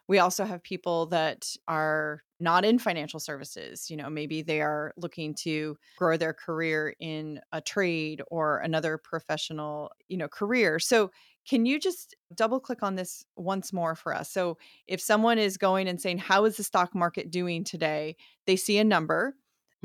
we 0.09 0.19
also 0.19 0.45
have 0.45 0.63
people 0.63 1.07
that 1.07 1.49
are 1.67 2.23
not 2.39 2.65
in 2.65 2.79
financial 2.79 3.19
services. 3.19 3.91
You 3.91 3.97
know, 3.97 4.11
maybe 4.11 4.43
they 4.43 4.61
are 4.61 4.93
looking 4.97 5.35
to 5.43 5.77
grow 5.97 6.17
their 6.17 6.33
career 6.33 6.95
in 7.01 7.41
a 7.53 7.61
trade 7.61 8.23
or 8.29 8.59
another 8.59 8.99
professional, 8.99 9.91
you 10.09 10.17
know, 10.17 10.29
career. 10.29 10.79
So, 10.79 11.11
can 11.49 11.65
you 11.65 11.79
just 11.79 12.17
double 12.35 12.59
click 12.59 12.83
on 12.83 12.97
this 12.97 13.25
once 13.37 13.73
more 13.73 13.95
for 13.95 14.13
us? 14.13 14.31
So, 14.31 14.59
if 14.87 15.01
someone 15.01 15.39
is 15.39 15.57
going 15.57 15.89
and 15.89 16.01
saying, 16.01 16.19
How 16.19 16.45
is 16.45 16.57
the 16.57 16.65
stock 16.65 16.95
market 16.95 17.31
doing 17.31 17.65
today? 17.65 18.17
They 18.47 18.57
see 18.57 18.79
a 18.79 18.85
number 18.85 19.35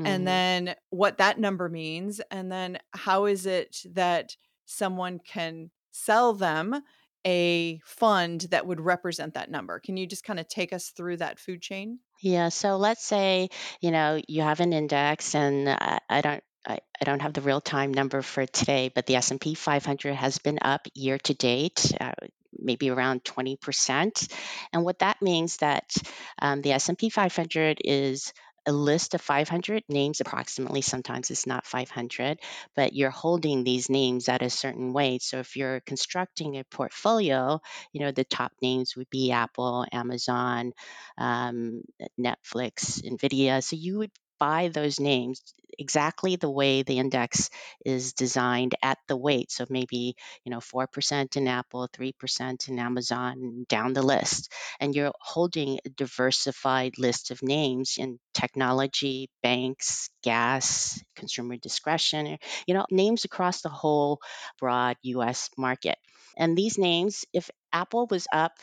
and 0.04 0.26
hmm 0.26 0.26
then 0.26 0.74
what 0.90 1.18
that 1.18 1.38
number 1.38 1.68
means. 1.68 2.20
And 2.30 2.50
then 2.50 2.78
how 2.92 3.26
is 3.26 3.46
it 3.46 3.78
that 3.92 4.36
someone 4.66 5.20
can 5.26 5.70
sell 5.92 6.32
them 6.32 6.82
a 7.24 7.80
fund 7.84 8.42
that 8.50 8.66
would 8.66 8.80
represent 8.80 9.34
that 9.34 9.50
number. 9.50 9.78
Can 9.78 9.96
you 9.96 10.06
just 10.06 10.24
kind 10.24 10.40
of 10.40 10.48
take 10.48 10.72
us 10.72 10.88
through 10.88 11.18
that 11.18 11.38
food 11.38 11.62
chain? 11.62 12.00
Yeah, 12.20 12.48
so 12.50 12.76
let's 12.76 13.04
say, 13.04 13.50
you 13.80 13.90
know, 13.90 14.20
you 14.28 14.42
have 14.42 14.60
an 14.60 14.72
index 14.72 15.34
and 15.34 15.68
I, 15.68 16.00
I 16.08 16.20
don't 16.20 16.42
I, 16.64 16.78
I 17.00 17.04
don't 17.04 17.22
have 17.22 17.32
the 17.32 17.40
real 17.40 17.60
time 17.60 17.92
number 17.92 18.22
for 18.22 18.46
today, 18.46 18.88
but 18.94 19.06
the 19.06 19.16
S&P 19.16 19.54
500 19.54 20.14
has 20.14 20.38
been 20.38 20.60
up 20.62 20.86
year 20.94 21.18
to 21.18 21.34
date, 21.34 21.92
uh, 22.00 22.12
maybe 22.56 22.88
around 22.88 23.24
20%. 23.24 24.32
And 24.72 24.84
what 24.84 25.00
that 25.00 25.20
means 25.20 25.56
that 25.56 25.92
um, 26.40 26.62
the 26.62 26.70
S&P 26.70 27.10
500 27.10 27.80
is 27.84 28.32
a 28.66 28.72
list 28.72 29.14
of 29.14 29.20
500 29.20 29.82
names 29.88 30.20
approximately 30.20 30.82
sometimes 30.82 31.30
it's 31.30 31.46
not 31.46 31.66
500 31.66 32.38
but 32.76 32.92
you're 32.94 33.10
holding 33.10 33.64
these 33.64 33.90
names 33.90 34.28
at 34.28 34.42
a 34.42 34.50
certain 34.50 34.92
weight 34.92 35.22
so 35.22 35.38
if 35.38 35.56
you're 35.56 35.80
constructing 35.80 36.56
a 36.58 36.64
portfolio 36.64 37.60
you 37.92 38.00
know 38.00 38.12
the 38.12 38.24
top 38.24 38.52
names 38.62 38.96
would 38.96 39.10
be 39.10 39.32
apple 39.32 39.84
amazon 39.92 40.72
um, 41.18 41.82
Netflix, 42.18 43.02
Nvidia. 43.02 43.62
So 43.62 43.76
you 43.76 43.98
would 43.98 44.10
buy 44.42 44.66
those 44.66 44.98
names 44.98 45.40
exactly 45.78 46.34
the 46.34 46.50
way 46.50 46.82
the 46.82 46.98
index 46.98 47.48
is 47.86 48.12
designed 48.12 48.74
at 48.82 48.98
the 49.06 49.16
weight. 49.16 49.52
So 49.52 49.66
maybe, 49.70 50.16
you 50.44 50.50
know, 50.50 50.58
4% 50.58 51.36
in 51.36 51.46
Apple, 51.46 51.88
3% 51.88 52.68
in 52.68 52.80
Amazon, 52.80 53.64
down 53.68 53.92
the 53.92 54.02
list. 54.02 54.52
And 54.80 54.96
you're 54.96 55.12
holding 55.20 55.78
a 55.84 55.90
diversified 55.90 56.98
list 56.98 57.30
of 57.30 57.40
names 57.40 57.98
in 57.98 58.18
technology, 58.34 59.30
banks, 59.44 60.10
gas, 60.24 61.00
consumer 61.14 61.56
discretion, 61.56 62.36
you 62.66 62.74
know, 62.74 62.86
names 62.90 63.24
across 63.24 63.62
the 63.62 63.68
whole 63.68 64.18
broad 64.58 64.96
US 65.02 65.50
market. 65.56 65.98
And 66.36 66.58
these 66.58 66.78
names, 66.78 67.24
if 67.32 67.48
Apple 67.72 68.08
was 68.10 68.26
up 68.32 68.54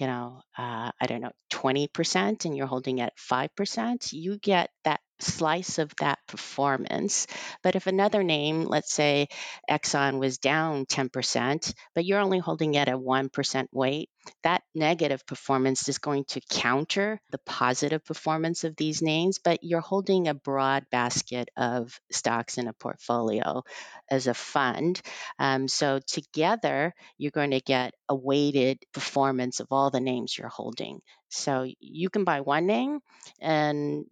you 0.00 0.06
know, 0.06 0.40
uh, 0.56 0.90
I 1.00 1.06
don't 1.06 1.20
know, 1.20 1.32
20% 1.50 2.44
and 2.44 2.56
you're 2.56 2.66
holding 2.66 3.00
at 3.00 3.12
5%, 3.18 4.12
you 4.12 4.38
get 4.38 4.70
that 4.84 5.00
slice 5.22 5.78
of 5.78 5.92
that 6.00 6.18
performance. 6.26 7.26
But 7.62 7.76
if 7.76 7.86
another 7.86 8.22
name, 8.22 8.64
let's 8.64 8.92
say 8.92 9.28
Exxon 9.70 10.18
was 10.18 10.38
down 10.38 10.86
10%, 10.86 11.74
but 11.94 12.04
you're 12.04 12.20
only 12.20 12.38
holding 12.38 12.74
it 12.74 12.88
at 12.88 12.96
1% 12.96 13.66
weight, 13.72 14.10
that 14.44 14.62
negative 14.74 15.26
performance 15.26 15.88
is 15.88 15.98
going 15.98 16.24
to 16.28 16.40
counter 16.50 17.20
the 17.30 17.38
positive 17.46 18.04
performance 18.04 18.64
of 18.64 18.76
these 18.76 19.02
names, 19.02 19.38
but 19.42 19.60
you're 19.62 19.80
holding 19.80 20.28
a 20.28 20.34
broad 20.34 20.84
basket 20.90 21.48
of 21.56 21.98
stocks 22.10 22.58
in 22.58 22.68
a 22.68 22.72
portfolio 22.72 23.62
as 24.10 24.26
a 24.26 24.34
fund. 24.34 25.00
Um, 25.38 25.68
so 25.68 26.00
together, 26.06 26.94
you're 27.18 27.30
going 27.30 27.50
to 27.52 27.60
get 27.60 27.94
a 28.08 28.14
weighted 28.14 28.78
performance 28.92 29.60
of 29.60 29.68
all 29.70 29.90
the 29.90 30.00
names 30.00 30.36
you're 30.36 30.48
holding. 30.48 31.00
So 31.30 31.66
you 31.80 32.10
can 32.10 32.24
buy 32.24 32.40
one 32.40 32.66
name 32.66 33.00
and 33.40 34.04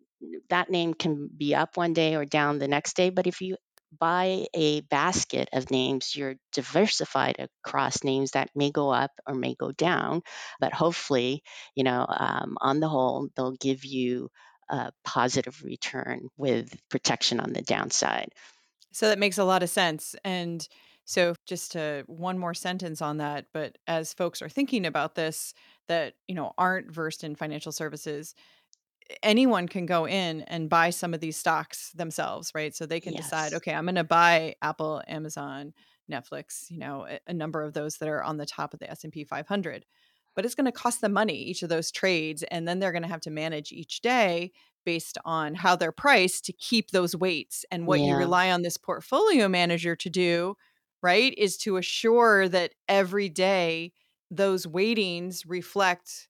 that 0.48 0.70
name 0.70 0.94
can 0.94 1.28
be 1.34 1.54
up 1.54 1.76
one 1.76 1.92
day 1.92 2.14
or 2.14 2.24
down 2.24 2.58
the 2.58 2.68
next 2.68 2.96
day. 2.96 3.10
But 3.10 3.26
if 3.26 3.40
you 3.40 3.56
buy 3.98 4.46
a 4.54 4.82
basket 4.82 5.48
of 5.52 5.70
names, 5.70 6.14
you're 6.14 6.36
diversified 6.52 7.36
across 7.64 8.04
names 8.04 8.32
that 8.32 8.50
may 8.54 8.70
go 8.70 8.90
up 8.90 9.10
or 9.26 9.34
may 9.34 9.54
go 9.54 9.72
down. 9.72 10.22
But 10.60 10.72
hopefully, 10.72 11.42
you 11.74 11.84
know, 11.84 12.06
um, 12.08 12.56
on 12.60 12.80
the 12.80 12.88
whole, 12.88 13.28
they'll 13.36 13.56
give 13.56 13.84
you 13.84 14.28
a 14.68 14.92
positive 15.04 15.62
return 15.64 16.28
with 16.36 16.78
protection 16.88 17.40
on 17.40 17.52
the 17.52 17.62
downside. 17.62 18.28
So 18.92 19.08
that 19.08 19.18
makes 19.18 19.38
a 19.38 19.44
lot 19.44 19.62
of 19.62 19.70
sense. 19.70 20.14
And 20.24 20.66
so 21.04 21.34
just 21.46 21.72
to 21.72 22.04
one 22.06 22.38
more 22.38 22.54
sentence 22.54 23.02
on 23.02 23.16
that, 23.16 23.46
but 23.52 23.78
as 23.88 24.14
folks 24.14 24.42
are 24.42 24.48
thinking 24.48 24.86
about 24.86 25.16
this 25.16 25.54
that, 25.88 26.14
you 26.28 26.36
know, 26.36 26.52
aren't 26.56 26.92
versed 26.92 27.24
in 27.24 27.34
financial 27.34 27.72
services, 27.72 28.34
anyone 29.22 29.68
can 29.68 29.86
go 29.86 30.06
in 30.06 30.42
and 30.42 30.68
buy 30.68 30.90
some 30.90 31.14
of 31.14 31.20
these 31.20 31.36
stocks 31.36 31.90
themselves, 31.92 32.52
right? 32.54 32.74
So 32.74 32.86
they 32.86 33.00
can 33.00 33.12
yes. 33.12 33.24
decide, 33.24 33.54
okay, 33.54 33.74
I'm 33.74 33.84
going 33.84 33.94
to 33.96 34.04
buy 34.04 34.54
Apple, 34.62 35.02
Amazon, 35.06 35.72
Netflix, 36.10 36.70
you 36.70 36.78
know, 36.78 37.06
a, 37.08 37.20
a, 37.28 37.34
number 37.34 37.62
of 37.62 37.72
those 37.72 37.98
that 37.98 38.08
are 38.08 38.22
on 38.22 38.36
the 38.36 38.46
top 38.46 38.74
of 38.74 38.80
the 38.80 38.90
S&P 38.90 39.24
500. 39.24 39.84
But 40.34 40.44
it's 40.44 40.54
going 40.54 40.66
to 40.66 40.72
cost 40.72 41.00
them 41.00 41.12
money 41.12 41.34
each 41.34 41.62
of 41.62 41.68
those 41.68 41.90
trades 41.90 42.42
and 42.50 42.66
then 42.66 42.78
they're 42.78 42.92
going 42.92 43.02
to 43.02 43.08
have 43.08 43.20
to 43.22 43.30
manage 43.30 43.72
each 43.72 44.00
day 44.00 44.52
based 44.84 45.18
on 45.24 45.54
how 45.54 45.76
they're 45.76 45.92
priced 45.92 46.44
to 46.46 46.52
keep 46.52 46.90
those 46.90 47.14
weights 47.14 47.64
and 47.70 47.86
what 47.86 48.00
yeah. 48.00 48.06
you 48.06 48.16
rely 48.16 48.50
on 48.50 48.62
this 48.62 48.76
portfolio 48.76 49.48
manager 49.48 49.94
to 49.94 50.08
do, 50.08 50.56
right? 51.02 51.34
Is 51.36 51.56
to 51.58 51.76
assure 51.76 52.48
that 52.48 52.72
every 52.88 53.28
day 53.28 53.92
those 54.30 54.66
weightings 54.66 55.44
reflect 55.46 56.28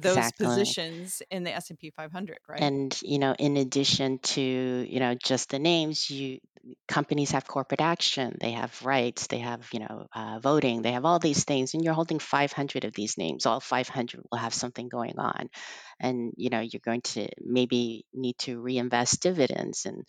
those 0.00 0.16
exactly. 0.16 0.46
positions 0.46 1.22
in 1.30 1.44
the 1.44 1.52
S&P 1.54 1.90
500, 1.90 2.38
right? 2.48 2.60
And 2.60 2.98
you 3.02 3.18
know, 3.18 3.34
in 3.38 3.56
addition 3.56 4.18
to 4.18 4.40
you 4.40 5.00
know 5.00 5.14
just 5.14 5.50
the 5.50 5.58
names, 5.58 6.08
you 6.10 6.38
companies 6.86 7.30
have 7.30 7.46
corporate 7.46 7.80
action, 7.80 8.36
they 8.40 8.52
have 8.52 8.84
rights, 8.84 9.26
they 9.26 9.38
have 9.38 9.68
you 9.72 9.80
know 9.80 10.06
uh, 10.14 10.38
voting, 10.40 10.82
they 10.82 10.92
have 10.92 11.04
all 11.04 11.18
these 11.18 11.44
things, 11.44 11.74
and 11.74 11.84
you're 11.84 11.94
holding 11.94 12.18
500 12.18 12.84
of 12.84 12.92
these 12.94 13.18
names. 13.18 13.46
All 13.46 13.60
500 13.60 14.20
will 14.30 14.38
have 14.38 14.54
something 14.54 14.88
going 14.88 15.18
on, 15.18 15.48
and 16.00 16.32
you 16.36 16.50
know 16.50 16.60
you're 16.60 16.80
going 16.84 17.02
to 17.02 17.28
maybe 17.40 18.04
need 18.14 18.38
to 18.38 18.60
reinvest 18.60 19.22
dividends, 19.22 19.86
and 19.86 20.04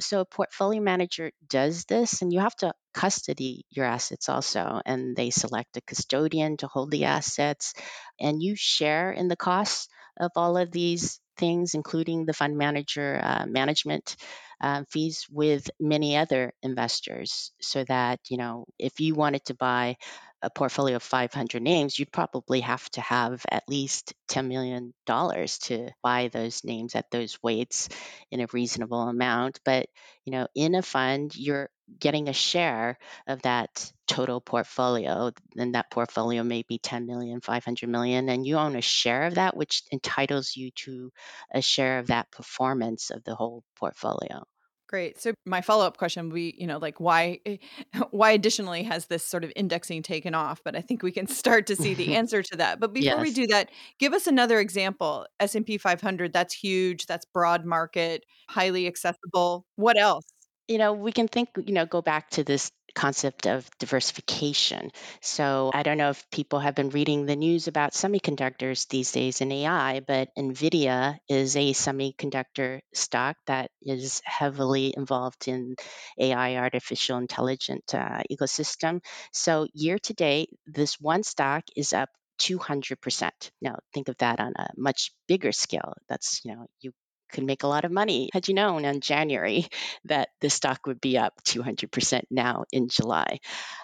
so 0.00 0.20
a 0.20 0.24
portfolio 0.24 0.80
manager 0.80 1.30
does 1.48 1.84
this, 1.84 2.22
and 2.22 2.32
you 2.32 2.40
have 2.40 2.56
to 2.56 2.72
custody 2.94 3.64
your 3.70 3.86
assets 3.86 4.28
also, 4.28 4.80
and 4.84 5.16
they 5.16 5.30
select 5.30 5.76
a 5.76 5.80
custodian 5.82 6.56
to 6.58 6.66
hold 6.66 6.90
the 6.90 7.04
assets, 7.04 7.74
and 8.20 8.42
you 8.42 8.54
share 8.56 9.12
in 9.12 9.28
the 9.28 9.36
costs 9.36 9.88
of 10.18 10.30
all 10.36 10.56
of 10.56 10.70
these 10.70 11.20
things, 11.36 11.74
including 11.74 12.26
the 12.26 12.34
fund 12.34 12.56
manager 12.58 13.18
uh, 13.22 13.46
management 13.46 14.16
uh, 14.60 14.84
fees 14.90 15.26
with 15.30 15.70
many 15.80 16.16
other 16.16 16.52
investors 16.62 17.52
so 17.60 17.82
that, 17.84 18.20
you 18.28 18.36
know, 18.36 18.66
if 18.78 19.00
you 19.00 19.14
wanted 19.14 19.44
to 19.46 19.54
buy 19.54 19.96
a 20.42 20.50
portfolio 20.50 20.96
of 20.96 21.02
500 21.02 21.62
names, 21.62 21.98
you'd 21.98 22.12
probably 22.12 22.60
have 22.60 22.88
to 22.90 23.00
have 23.00 23.44
at 23.50 23.64
least 23.68 24.14
$10 24.28 24.48
million 24.48 24.94
to 25.06 25.88
buy 26.02 26.28
those 26.28 26.64
names 26.64 26.94
at 26.94 27.10
those 27.10 27.38
weights 27.42 27.88
in 28.30 28.40
a 28.40 28.46
reasonable 28.52 29.02
amount. 29.02 29.60
But, 29.64 29.86
you 30.24 30.32
know, 30.32 30.46
in 30.54 30.74
a 30.74 30.82
fund, 30.82 31.34
you're 31.36 31.68
getting 31.98 32.28
a 32.28 32.32
share 32.32 32.98
of 33.26 33.42
that 33.42 33.92
total 34.06 34.40
portfolio. 34.40 35.30
Then 35.54 35.72
that 35.72 35.90
portfolio 35.90 36.42
may 36.42 36.62
be 36.62 36.78
10 36.78 37.06
million, 37.06 37.40
500 37.40 37.88
million, 37.88 38.28
and 38.28 38.46
you 38.46 38.56
own 38.56 38.76
a 38.76 38.82
share 38.82 39.24
of 39.24 39.34
that, 39.34 39.56
which 39.56 39.82
entitles 39.92 40.56
you 40.56 40.70
to 40.72 41.10
a 41.52 41.62
share 41.62 41.98
of 41.98 42.08
that 42.08 42.30
performance 42.30 43.10
of 43.10 43.24
the 43.24 43.34
whole 43.34 43.64
portfolio. 43.76 44.44
Great. 44.90 45.20
So 45.20 45.34
my 45.46 45.60
follow-up 45.60 45.98
question 45.98 46.26
would 46.26 46.34
be, 46.34 46.52
you 46.58 46.66
know, 46.66 46.78
like 46.78 46.98
why 46.98 47.38
eh, 47.46 47.58
why 48.10 48.32
additionally 48.32 48.82
has 48.82 49.06
this 49.06 49.24
sort 49.24 49.44
of 49.44 49.52
indexing 49.54 50.02
taken 50.02 50.34
off? 50.34 50.62
But 50.64 50.74
I 50.74 50.80
think 50.80 51.04
we 51.04 51.12
can 51.12 51.28
start 51.28 51.68
to 51.68 51.76
see 51.76 51.94
the 51.94 52.14
answer 52.16 52.42
to 52.42 52.56
that. 52.56 52.80
But 52.80 52.92
before 52.92 53.18
yes. 53.18 53.22
we 53.22 53.32
do 53.32 53.46
that, 53.46 53.70
give 54.00 54.12
us 54.12 54.26
another 54.26 54.58
example. 54.58 55.28
S&P 55.38 55.78
500, 55.78 56.32
that's 56.32 56.52
huge, 56.52 57.06
that's 57.06 57.24
broad 57.24 57.64
market, 57.64 58.24
highly 58.48 58.88
accessible. 58.88 59.64
What 59.76 59.96
else? 59.96 60.24
You 60.70 60.78
know, 60.78 60.92
we 60.92 61.10
can 61.12 61.26
think, 61.26 61.48
you 61.66 61.74
know, 61.74 61.84
go 61.84 62.00
back 62.00 62.30
to 62.30 62.44
this 62.44 62.70
concept 62.94 63.46
of 63.48 63.68
diversification. 63.80 64.92
So 65.20 65.72
I 65.74 65.82
don't 65.82 65.98
know 65.98 66.10
if 66.10 66.30
people 66.30 66.60
have 66.60 66.76
been 66.76 66.90
reading 66.90 67.26
the 67.26 67.34
news 67.34 67.66
about 67.66 67.92
semiconductors 67.92 68.86
these 68.88 69.10
days 69.10 69.40
in 69.40 69.50
AI, 69.50 70.00
but 70.00 70.28
NVIDIA 70.38 71.18
is 71.28 71.56
a 71.56 71.72
semiconductor 71.72 72.80
stock 72.94 73.36
that 73.48 73.72
is 73.82 74.22
heavily 74.24 74.94
involved 74.96 75.48
in 75.48 75.74
AI, 76.20 76.56
artificial 76.56 77.18
intelligent 77.18 77.92
uh, 77.92 78.22
ecosystem. 78.30 79.02
So 79.32 79.66
year 79.74 79.98
to 79.98 80.14
date, 80.14 80.50
this 80.66 81.00
one 81.00 81.24
stock 81.24 81.64
is 81.76 81.92
up 81.92 82.10
200%. 82.38 83.50
Now, 83.60 83.80
think 83.92 84.08
of 84.08 84.16
that 84.18 84.38
on 84.40 84.52
a 84.56 84.68
much 84.76 85.12
bigger 85.26 85.50
scale. 85.52 85.94
That's, 86.08 86.44
you 86.44 86.54
know, 86.54 86.66
you 86.80 86.92
could 87.32 87.44
make 87.44 87.62
a 87.62 87.68
lot 87.68 87.84
of 87.84 87.92
money. 87.92 88.30
Had 88.32 88.48
you 88.48 88.54
known 88.54 88.84
in 88.84 89.00
January 89.00 89.66
that 90.04 90.30
the 90.40 90.50
stock 90.50 90.86
would 90.86 91.00
be 91.00 91.18
up 91.18 91.34
200% 91.44 92.22
now 92.30 92.64
in 92.72 92.88
July? 92.88 93.38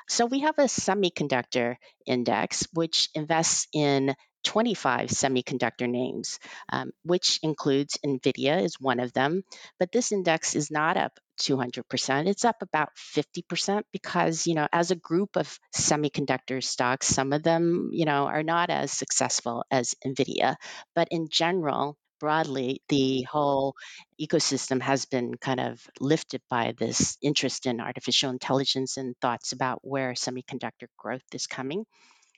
So 0.09 0.27
we 0.27 0.41
have 0.41 0.59
a 0.59 0.65
semiconductor 0.65 1.77
index 2.07 2.67
which 2.73 3.09
invests 3.15 3.67
in 3.73 4.15
25 4.47 5.09
semiconductor 5.09 5.91
names, 5.91 6.39
um, 6.73 6.93
which 7.03 7.41
includes 7.43 7.99
NVIDIA 8.07 8.63
is 8.63 8.81
one 8.81 9.01
of 9.01 9.13
them. 9.13 9.43
But 9.81 9.91
this 9.91 10.13
index 10.13 10.55
is 10.55 10.71
not 10.71 10.97
up 10.97 11.19
200%. 11.41 12.29
It's 12.29 12.45
up 12.45 12.63
about 12.63 12.91
50% 12.97 13.83
because, 13.93 14.47
you 14.47 14.55
know, 14.55 14.69
as 14.73 14.93
a 14.93 14.97
group 14.97 15.37
of 15.37 15.59
semiconductor 15.75 16.63
stocks, 16.63 17.09
some 17.09 17.33
of 17.33 17.43
them, 17.43 17.91
you 17.93 18.05
know, 18.05 18.27
are 18.27 18.45
not 18.45 18.71
as 18.71 18.93
successful 18.93 19.65
as 19.71 19.97
NVIDIA. 20.07 20.55
But 20.95 21.09
in 21.11 21.29
general, 21.29 21.97
broadly, 22.19 22.83
the 22.89 23.23
whole 23.23 23.75
ecosystem 24.21 24.81
has 24.81 25.05
been 25.05 25.37
kind 25.37 25.61
of 25.61 25.81
lifted 26.01 26.41
by 26.49 26.75
this 26.79 27.17
interest 27.23 27.67
in 27.67 27.81
artificial 27.81 28.31
intelligence 28.31 28.97
and 28.97 29.15
thoughts 29.21 29.53
about 29.53 29.81
where 29.83 30.13
semiconductor 30.13 30.89
growth 30.97 31.23
is 31.33 31.47
coming. 31.47 31.85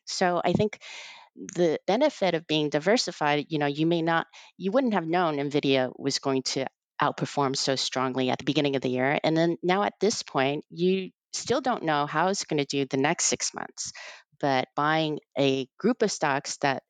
So 0.06 0.40
I 0.44 0.52
think 0.52 0.78
the 1.36 1.78
benefit 1.86 2.34
of 2.34 2.46
being 2.46 2.70
diversified, 2.70 3.46
you 3.48 3.58
know, 3.58 3.66
you 3.66 3.86
may 3.86 4.02
not, 4.02 4.26
you 4.56 4.72
wouldn't 4.72 4.94
have 4.94 5.06
known 5.06 5.36
NVIDIA 5.36 5.92
was 5.96 6.18
going 6.18 6.42
to 6.42 6.66
outperform 7.00 7.56
so 7.56 7.76
strongly 7.76 8.30
at 8.30 8.38
the 8.38 8.44
beginning 8.44 8.76
of 8.76 8.82
the 8.82 8.90
year. 8.90 9.18
And 9.22 9.36
then 9.36 9.56
now 9.62 9.84
at 9.84 9.94
this 10.00 10.22
point, 10.22 10.64
you 10.70 11.10
still 11.32 11.60
don't 11.60 11.84
know 11.84 12.06
how 12.06 12.28
it's 12.28 12.44
going 12.44 12.58
to 12.58 12.64
do 12.64 12.86
the 12.86 12.96
next 12.96 13.26
six 13.26 13.54
months. 13.54 13.92
But 14.40 14.68
buying 14.76 15.18
a 15.38 15.68
group 15.78 16.02
of 16.02 16.12
stocks 16.12 16.56
that 16.58 16.82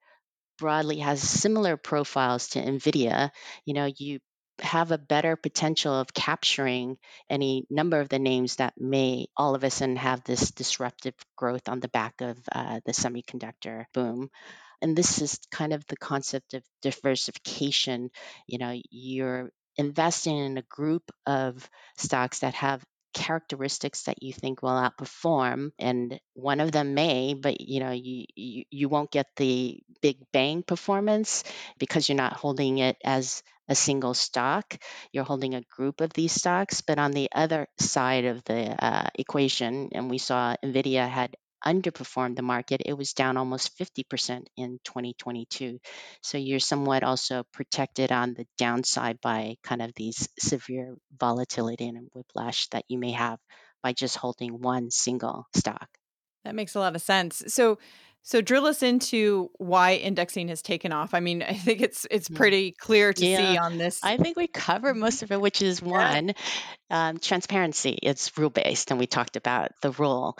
broadly 0.59 0.99
has 0.99 1.23
similar 1.23 1.77
profiles 1.77 2.49
to 2.49 2.63
NVIDIA, 2.63 3.31
you 3.65 3.75
know, 3.75 3.91
you 3.97 4.21
have 4.61 4.91
a 4.91 4.99
better 4.99 5.37
potential 5.37 5.95
of 5.95 6.13
capturing 6.13 6.99
any 7.31 7.65
number 7.71 8.01
of 8.01 8.09
the 8.09 8.19
names 8.19 8.57
that 8.57 8.75
may 8.77 9.27
all 9.37 9.55
of 9.55 9.65
a 9.65 9.71
sudden 9.71 9.97
have 9.97 10.25
this 10.25 10.51
disruptive 10.51 11.15
growth 11.37 11.69
on 11.69 11.81
the 11.81 11.89
back 11.89 12.21
of 12.21 12.37
uh, 12.53 12.81
the 12.85 12.93
semiconductor 12.93 13.85
boom. 13.95 14.31
And 14.83 14.97
this 14.97 15.21
is 15.21 15.39
kind 15.51 15.73
of 15.73 15.87
the 15.87 15.97
concept 15.97 16.55
of 16.55 16.63
diversification. 16.83 18.11
You 18.47 18.59
know, 18.59 18.81
you're 18.91 19.51
investing 19.77 20.37
in 20.37 20.59
a 20.59 20.63
group 20.63 21.11
of 21.27 21.69
stocks 21.97 22.41
that 22.41 22.55
have 22.55 22.85
characteristics 23.19 24.05
that 24.05 24.23
you 24.23 24.33
think 24.33 24.63
will 24.63 24.71
outperform 24.71 25.71
and 25.79 26.21
one 26.35 26.61
of 26.61 26.71
them 26.71 26.95
may 26.95 27.35
but 27.35 27.61
you 27.61 27.81
know 27.81 27.91
you, 27.91 28.27
you 28.71 28.89
won't 28.89 29.11
get 29.11 29.27
the 29.37 29.83
big 30.01 30.19
bang 30.33 30.63
performance 30.63 31.43
because 31.79 32.09
you're 32.09 32.17
not 32.17 32.33
holding 32.35 32.79
it 32.79 32.97
as 33.05 33.43
a 33.69 33.75
single 33.75 34.15
stock. 34.15 34.79
You're 35.13 35.25
holding 35.25 35.55
a 35.55 35.61
group 35.77 36.01
of 36.01 36.13
these 36.15 36.33
stocks 36.33 36.81
but 36.81 36.99
on 36.99 37.11
the 37.13 37.29
other 37.35 37.67
side 37.79 38.25
of 38.25 38.45
the 38.45 38.61
uh, 38.83 39.09
equation 39.15 39.91
and 39.93 40.09
we 40.09 40.19
saw 40.19 40.55
nvidia 40.65 41.09
had 41.09 41.37
underperformed 41.65 42.37
the 42.37 42.43
market. 42.43 42.83
It 42.85 42.97
was 42.97 43.13
down 43.13 43.37
almost 43.37 43.79
50% 43.79 44.47
in 44.57 44.79
2022. 44.85 45.79
So 46.23 46.39
you're 46.39 46.61
somewhat 46.61 47.03
also 47.03 47.45
protected 47.53 48.13
on 48.13 48.35
the 48.35 48.47
downside 48.57 49.21
by 49.21 49.57
kind 49.63 49.83
of 49.83 49.93
these 49.95 50.29
severe 50.39 50.97
volatility 51.19 51.89
and 51.89 52.09
whiplash 52.15 52.69
that 52.69 52.85
you 52.89 52.99
may 52.99 53.13
have 53.13 53.39
by 53.83 53.93
just 53.93 54.17
holding 54.17 54.61
one 54.61 54.91
single 54.91 55.47
stock. 55.57 55.89
That 56.45 56.55
makes 56.55 56.75
a 56.75 56.81
lot 56.81 56.95
of 56.95 57.03
sense. 57.03 57.43
So 57.49 57.79
so 58.23 58.43
drill 58.43 58.67
us 58.67 58.83
into 58.83 59.51
why 59.57 59.95
indexing 59.95 60.49
has 60.49 60.61
taken 60.61 60.93
off. 60.93 61.15
I 61.15 61.21
mean, 61.21 61.43
I 61.49 61.55
think 61.55 61.81
it's 61.81 62.07
it's 62.11 62.29
mm. 62.29 62.37
pretty 62.37 62.73
clear 62.73 63.13
to 63.13 63.27
yeah, 63.27 63.39
see 63.39 63.59
on 63.59 63.79
this. 63.79 64.01
I 64.03 64.17
think 64.17 64.37
we 64.37 64.47
cover 64.47 64.95
most 64.95 65.23
of 65.23 65.33
it, 65.33 65.41
which 65.41 65.63
is 65.63 65.81
one, 65.83 66.35
um, 66.91 67.19
transparency. 67.19 67.99
It's 68.03 68.37
rule 68.37 68.51
based, 68.51 68.91
and 68.91 69.01
we 69.01 69.07
talked 69.07 69.37
about 69.37 69.71
the 69.83 69.93
rule 69.93 70.39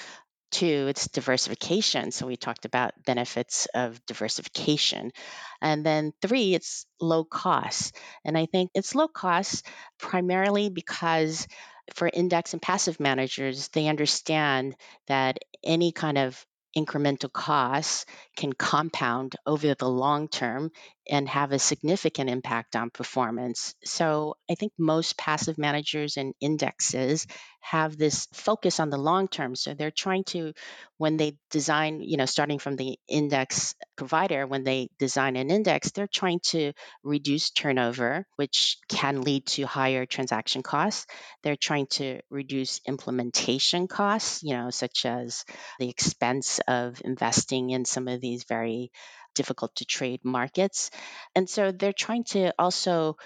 Two, 0.51 0.87
it's 0.89 1.09
diversification. 1.09 2.11
So 2.11 2.27
we 2.27 2.37
talked 2.37 2.65
about 2.65 2.93
benefits 3.05 3.67
of 3.75 4.05
diversification. 4.07 5.13
And 5.61 5.85
then 5.85 6.13
three, 6.23 6.55
it's 6.55 6.87
low 7.01 7.25
cost. 7.25 7.95
And 8.25 8.37
I 8.37 8.47
think 8.47 8.71
it's 8.75 8.95
low 8.95 9.09
cost 9.09 9.67
primarily 9.99 10.71
because 10.71 11.47
for 11.95 12.09
index 12.13 12.53
and 12.53 12.63
passive 12.63 13.01
managers, 13.01 13.69
they 13.69 13.89
understand 13.89 14.77
that 15.07 15.39
any 15.63 15.93
kind 15.93 16.19
of 16.19 16.47
incremental 16.77 17.33
costs 17.33 18.05
can 18.37 18.53
compound 18.53 19.37
over 19.47 19.75
the 19.75 19.89
long 19.89 20.29
term 20.29 20.71
and 21.09 21.29
have 21.29 21.53
a 21.53 21.59
significant 21.59 22.31
impact 22.31 22.77
on 22.77 22.91
performance. 22.91 23.75
So 23.85 24.37
I 24.51 24.55
think 24.55 24.73
most 24.79 25.17
passive 25.17 25.59
managers 25.59 26.17
and 26.17 26.35
indexes 26.41 27.27
have 27.61 27.97
this 27.97 28.29
focus 28.33 28.81
on 28.81 28.89
the 28.91 28.97
long 28.97 29.29
term. 29.29 29.55
So 29.55 29.75
they're 29.75 29.91
trying 29.91 30.25
to, 30.25 30.53
when 30.97 31.17
they 31.17 31.37
design, 31.51 32.01
you 32.01 32.17
know, 32.17 32.27
starting 32.27 32.59
from 32.59 32.77
the 32.77 32.99
index 33.09 33.75
provider, 33.97 34.47
when 34.47 34.65
they 34.65 34.89
design 34.99 35.37
an 35.37 35.51
index, 35.51 35.91
they're 35.91 36.07
trying 36.07 36.41
to 36.51 36.73
reduce 37.03 37.51
turnover, 37.51 38.27
which 38.37 38.79
can 38.89 39.23
lead 39.23 39.47
to 39.47 39.67
higher 39.67 40.07
transaction 40.07 40.63
costs. 40.63 41.07
They're 41.43 41.57
trying 41.57 41.87
to 41.93 42.21
reduce 42.31 42.81
implementation 42.87 43.89
costs, 43.89 44.43
you 44.43 44.55
know, 44.57 44.71
such 44.71 45.05
as 45.05 45.45
the 45.79 45.89
expense 45.89 46.61
of 46.69 47.03
investing 47.05 47.71
in 47.71 47.85
some 47.85 48.09
of 48.09 48.21
these 48.21 48.45
very 48.45 48.93
difficult 49.35 49.75
to 49.77 49.85
trade 49.85 50.21
markets. 50.25 50.91
And 51.35 51.49
so 51.49 51.73
they're 51.73 51.93
trying 51.93 52.25
to 52.25 52.53
also 52.59 53.17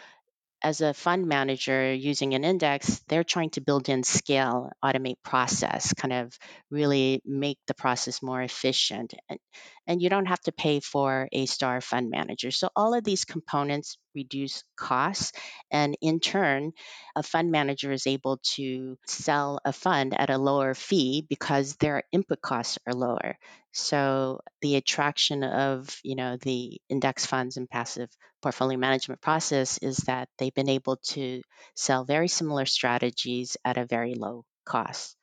as 0.62 0.80
a 0.80 0.94
fund 0.94 1.26
manager 1.26 1.92
using 1.92 2.34
an 2.34 2.44
index, 2.44 3.00
they're 3.08 3.24
trying 3.24 3.50
to 3.50 3.60
build 3.60 3.88
in 3.88 4.04
scale, 4.04 4.70
automate 4.82 5.16
process, 5.24 5.92
kind 5.94 6.14
of 6.14 6.38
really 6.70 7.20
make 7.24 7.58
the 7.66 7.74
process 7.74 8.22
more 8.22 8.40
efficient. 8.40 9.12
And, 9.28 9.40
and 9.86 10.00
you 10.00 10.08
don't 10.08 10.26
have 10.26 10.40
to 10.42 10.52
pay 10.52 10.78
for 10.78 11.28
a 11.32 11.46
star 11.46 11.80
fund 11.80 12.10
manager. 12.10 12.52
So 12.52 12.68
all 12.76 12.94
of 12.94 13.02
these 13.02 13.24
components 13.24 13.98
reduce 14.14 14.62
costs. 14.76 15.32
And 15.70 15.96
in 16.00 16.20
turn, 16.20 16.72
a 17.16 17.24
fund 17.24 17.50
manager 17.50 17.90
is 17.90 18.06
able 18.06 18.38
to 18.54 18.96
sell 19.06 19.58
a 19.64 19.72
fund 19.72 20.14
at 20.16 20.30
a 20.30 20.38
lower 20.38 20.74
fee 20.74 21.26
because 21.28 21.74
their 21.76 22.04
input 22.12 22.40
costs 22.40 22.78
are 22.86 22.94
lower. 22.94 23.36
So 23.72 24.40
the 24.60 24.76
attraction 24.76 25.42
of, 25.42 25.98
you 26.02 26.14
know, 26.14 26.36
the 26.36 26.80
index 26.88 27.26
funds 27.26 27.56
and 27.56 27.68
passive 27.68 28.10
portfolio 28.42 28.78
management 28.78 29.20
process 29.20 29.78
is 29.78 29.96
that 29.98 30.28
they've 30.38 30.54
been 30.54 30.68
able 30.68 30.96
to 30.96 31.42
sell 31.74 32.04
very 32.04 32.28
similar 32.28 32.66
strategies 32.66 33.56
at 33.64 33.78
a 33.78 33.86
very 33.86 34.14
low 34.14 34.44
cost. 34.64 35.16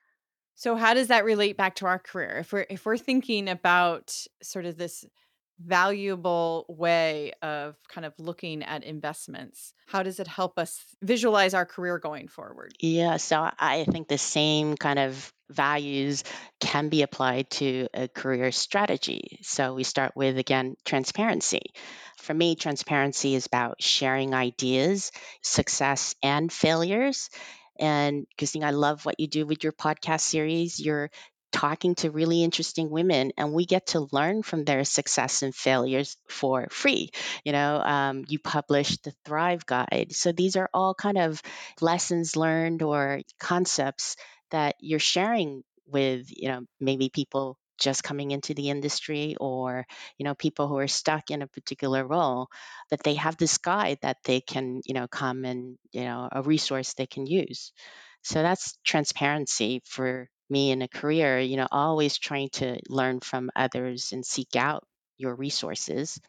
So 0.55 0.75
how 0.75 0.93
does 0.93 1.07
that 1.07 1.25
relate 1.25 1.57
back 1.57 1.75
to 1.75 1.85
our 1.85 1.99
career? 1.99 2.38
If 2.39 2.51
we're 2.51 2.65
if 2.69 2.85
we're 2.85 2.97
thinking 2.97 3.47
about 3.47 4.13
sort 4.41 4.65
of 4.65 4.77
this 4.77 5.05
valuable 5.59 6.65
way 6.69 7.33
of 7.41 7.75
kind 7.89 8.05
of 8.05 8.13
looking 8.17 8.63
at 8.63 8.83
investments? 8.83 9.73
How 9.88 10.03
does 10.03 10.19
it 10.19 10.27
help 10.27 10.57
us 10.57 10.83
visualize 11.01 11.53
our 11.53 11.65
career 11.65 11.99
going 11.99 12.27
forward? 12.27 12.73
Yeah, 12.79 13.17
so 13.17 13.49
I 13.59 13.85
think 13.85 14.07
the 14.07 14.17
same 14.17 14.77
kind 14.77 14.99
of 14.99 15.33
values 15.49 16.23
can 16.59 16.89
be 16.89 17.01
applied 17.01 17.49
to 17.51 17.88
a 17.93 18.07
career 18.07 18.51
strategy. 18.51 19.39
So 19.43 19.73
we 19.73 19.83
start 19.83 20.13
with, 20.15 20.38
again, 20.38 20.75
transparency. 20.85 21.62
For 22.17 22.33
me, 22.33 22.55
transparency 22.55 23.35
is 23.35 23.45
about 23.45 23.81
sharing 23.81 24.33
ideas, 24.33 25.12
success, 25.41 26.15
and 26.21 26.51
failures. 26.51 27.29
And 27.79 28.27
Kristine, 28.38 28.63
I 28.63 28.71
love 28.71 29.05
what 29.05 29.19
you 29.19 29.27
do 29.27 29.45
with 29.45 29.63
your 29.63 29.73
podcast 29.73 30.21
series. 30.21 30.79
You're 30.79 31.09
talking 31.51 31.95
to 31.95 32.12
really 32.12 32.43
interesting 32.43 32.91
women 32.91 33.31
and 33.35 33.53
we 33.53 33.65
get 33.65 33.88
to 33.88 34.07
learn 34.12 34.43
from 34.43 34.65
their 34.65 34.83
success 34.83 35.41
and 35.41 35.55
failures 35.55 36.15
for 36.27 36.67
free 36.69 37.09
you 37.43 37.51
know 37.51 37.77
um, 37.77 38.23
you 38.27 38.38
published 38.38 39.03
the 39.03 39.12
thrive 39.25 39.65
guide 39.65 40.09
so 40.12 40.31
these 40.31 40.55
are 40.55 40.69
all 40.75 40.93
kind 40.93 41.17
of 41.17 41.41
lessons 41.81 42.35
learned 42.35 42.83
or 42.83 43.21
concepts 43.39 44.15
that 44.51 44.75
you're 44.79 44.99
sharing 44.99 45.63
with 45.88 46.27
you 46.29 46.49
know 46.49 46.62
maybe 46.79 47.09
people 47.09 47.57
just 47.79 48.03
coming 48.03 48.31
into 48.31 48.53
the 48.53 48.69
industry 48.69 49.35
or 49.39 49.85
you 50.17 50.25
know 50.25 50.35
people 50.35 50.67
who 50.67 50.77
are 50.77 50.88
stuck 50.88 51.31
in 51.31 51.41
a 51.41 51.47
particular 51.47 52.05
role 52.05 52.47
that 52.89 53.01
they 53.03 53.15
have 53.15 53.38
this 53.38 53.57
guide 53.57 53.97
that 54.01 54.17
they 54.25 54.41
can 54.41 54.81
you 54.85 54.93
know 54.93 55.07
come 55.07 55.45
and 55.45 55.77
you 55.91 56.03
know 56.03 56.27
a 56.31 56.41
resource 56.43 56.93
they 56.93 57.07
can 57.07 57.25
use 57.25 57.71
so 58.23 58.41
that's 58.41 58.77
transparency 58.83 59.81
for 59.85 60.27
me 60.49 60.71
in 60.71 60.81
a 60.81 60.88
career, 60.88 61.39
you 61.39 61.57
know, 61.57 61.67
always 61.71 62.17
trying 62.17 62.49
to 62.49 62.79
learn 62.89 63.19
from 63.19 63.49
others 63.55 64.12
and 64.12 64.25
seek 64.25 64.55
out 64.55 64.83
your 65.17 65.35
resources. 65.35 66.19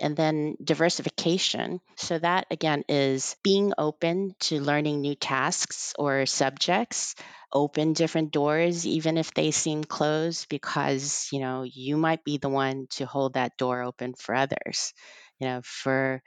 And 0.00 0.16
then 0.16 0.56
diversification. 0.62 1.80
So, 1.96 2.18
that 2.18 2.46
again 2.50 2.84
is 2.88 3.36
being 3.42 3.72
open 3.78 4.34
to 4.40 4.60
learning 4.60 5.00
new 5.00 5.14
tasks 5.16 5.94
or 5.98 6.26
subjects, 6.26 7.14
open 7.52 7.94
different 7.94 8.32
doors, 8.32 8.86
even 8.86 9.18
if 9.18 9.34
they 9.34 9.50
seem 9.50 9.84
closed, 9.84 10.48
because, 10.48 11.28
you 11.32 11.40
know, 11.40 11.62
you 11.64 11.96
might 11.96 12.24
be 12.24 12.38
the 12.38 12.48
one 12.48 12.86
to 12.90 13.06
hold 13.06 13.34
that 13.34 13.56
door 13.56 13.82
open 13.82 14.14
for 14.14 14.34
others. 14.34 14.92
You 15.40 15.48
know, 15.48 15.60
for 15.64 16.22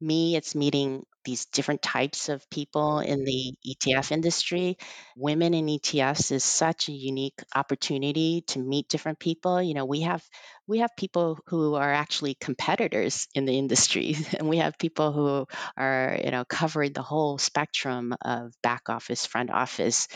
me, 0.00 0.36
it's 0.36 0.54
meeting 0.54 1.04
these 1.24 1.46
different 1.46 1.82
types 1.82 2.28
of 2.28 2.48
people 2.50 3.00
in 3.00 3.24
the 3.24 3.54
ETF 3.66 4.12
industry. 4.12 4.78
Women 5.16 5.54
in 5.54 5.68
ETFs 5.68 6.30
is 6.30 6.44
such 6.44 6.88
a 6.88 6.92
unique 6.92 7.42
opportunity 7.54 8.42
to 8.48 8.60
meet 8.60 8.88
different 8.88 9.18
people. 9.18 9.60
You 9.60 9.74
know, 9.74 9.84
we 9.84 10.02
have 10.02 10.22
we 10.68 10.78
have 10.78 10.90
people 10.96 11.38
who 11.46 11.74
are 11.74 11.92
actually 11.92 12.34
competitors 12.34 13.26
in 13.34 13.44
the 13.44 13.58
industry, 13.58 14.16
and 14.38 14.48
we 14.48 14.58
have 14.58 14.78
people 14.78 15.12
who 15.12 15.46
are 15.76 16.18
you 16.22 16.30
know 16.30 16.44
covering 16.44 16.92
the 16.92 17.02
whole 17.02 17.38
spectrum 17.38 18.14
of 18.22 18.52
back 18.62 18.88
office, 18.88 19.26
front 19.26 19.50
office, 19.50 20.08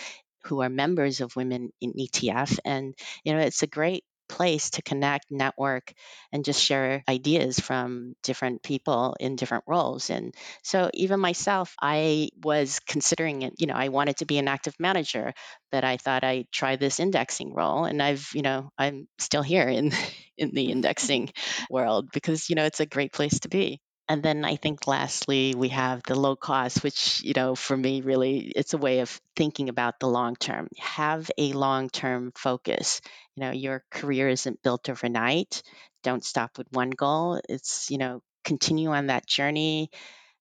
who 0.45 0.63
are 0.63 0.69
members 0.71 1.21
of 1.21 1.37
women 1.37 1.71
in 1.81 1.93
ETF. 1.99 2.59
And 2.65 2.95
you 3.25 3.33
know, 3.35 3.41
it's 3.41 3.63
a 3.63 3.67
great 3.67 4.05
place 4.31 4.71
to 4.71 4.83
connect, 4.83 5.27
network, 5.31 5.93
and 6.33 6.45
just 6.45 6.63
share 6.63 7.03
ideas 7.09 7.59
from 7.61 8.15
different 8.23 8.63
people 8.63 9.17
in 9.21 9.37
different 9.37 9.65
roles. 9.67 10.11
And 10.11 10.35
so, 10.63 10.91
even 10.95 11.21
myself, 11.21 11.75
I 11.83 12.31
was 12.43 12.81
considering 12.81 13.43
it, 13.43 13.55
you 13.59 13.67
know, 13.67 13.75
I 13.75 13.89
wanted 13.89 14.19
to 14.19 14.27
be 14.27 14.39
an 14.39 14.49
active 14.49 14.75
manager, 14.79 15.35
but 15.73 15.85
I 15.85 15.97
thought 15.97 16.25
I'd 16.25 16.51
try 16.53 16.77
this 16.77 17.01
indexing 17.01 17.55
role. 17.55 17.85
And 17.85 18.03
I've, 18.03 18.29
you 18.35 18.43
know, 18.43 18.71
I'm 18.79 19.09
still 19.19 19.43
here 19.43 19.69
in, 19.69 19.93
in 20.39 20.55
the 20.55 20.71
indexing 20.71 21.31
world 21.71 22.09
because, 22.13 22.49
you 22.49 22.57
know, 22.57 22.65
it's 22.65 22.81
a 22.81 22.87
great 22.87 23.13
place 23.13 23.41
to 23.41 23.49
be. 23.49 23.81
And 24.11 24.23
then 24.23 24.45
I 24.45 24.57
think 24.57 24.87
lastly, 24.87 25.55
we 25.57 25.71
have 25.71 26.03
the 26.03 26.15
low 26.15 26.37
cost, 26.37 26.83
which, 26.83 27.23
you 27.23 27.33
know, 27.35 27.55
for 27.55 27.75
me, 27.77 28.03
really, 28.03 28.53
it's 28.55 28.75
a 28.75 28.79
way 28.79 28.99
of 29.01 29.21
thinking 29.37 29.71
about 29.71 30.01
the 30.01 30.09
long 30.09 30.37
term. 30.37 30.69
Have 30.79 31.31
a 31.39 31.53
long 31.55 31.89
term 31.89 32.33
focus. 32.37 33.01
You 33.37 33.43
know, 33.43 33.51
your 33.53 33.85
career 33.91 34.29
isn't 34.29 34.63
built 34.63 34.91
overnight. 34.91 35.63
Don't 36.03 36.25
stop 36.25 36.59
with 36.59 36.67
one 36.73 36.91
goal. 36.91 37.41
It's, 37.49 37.91
you 37.91 37.97
know, 37.99 38.21
continue 38.45 38.91
on 38.91 39.07
that 39.07 39.27
journey. 39.27 39.91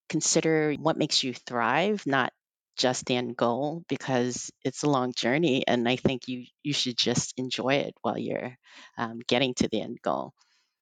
Consider 0.09 0.73
what 0.75 0.97
makes 0.97 1.23
you 1.23 1.33
thrive, 1.33 2.05
not 2.07 2.33
just 2.77 3.05
the 3.05 3.15
end 3.17 3.37
goal, 3.37 3.83
because 3.89 4.51
it's 4.65 4.83
a 4.83 4.89
long 4.89 5.13
journey. 5.13 5.65
And 5.67 5.87
I 5.89 5.97
think 5.97 6.27
you, 6.27 6.45
you 6.63 6.73
should 6.73 6.97
just 6.97 7.33
enjoy 7.37 7.75
it 7.87 7.95
while 8.01 8.17
you're 8.17 8.57
um, 8.97 9.19
getting 9.27 9.53
to 9.55 9.69
the 9.69 9.81
end 9.81 9.99
goal. 10.03 10.33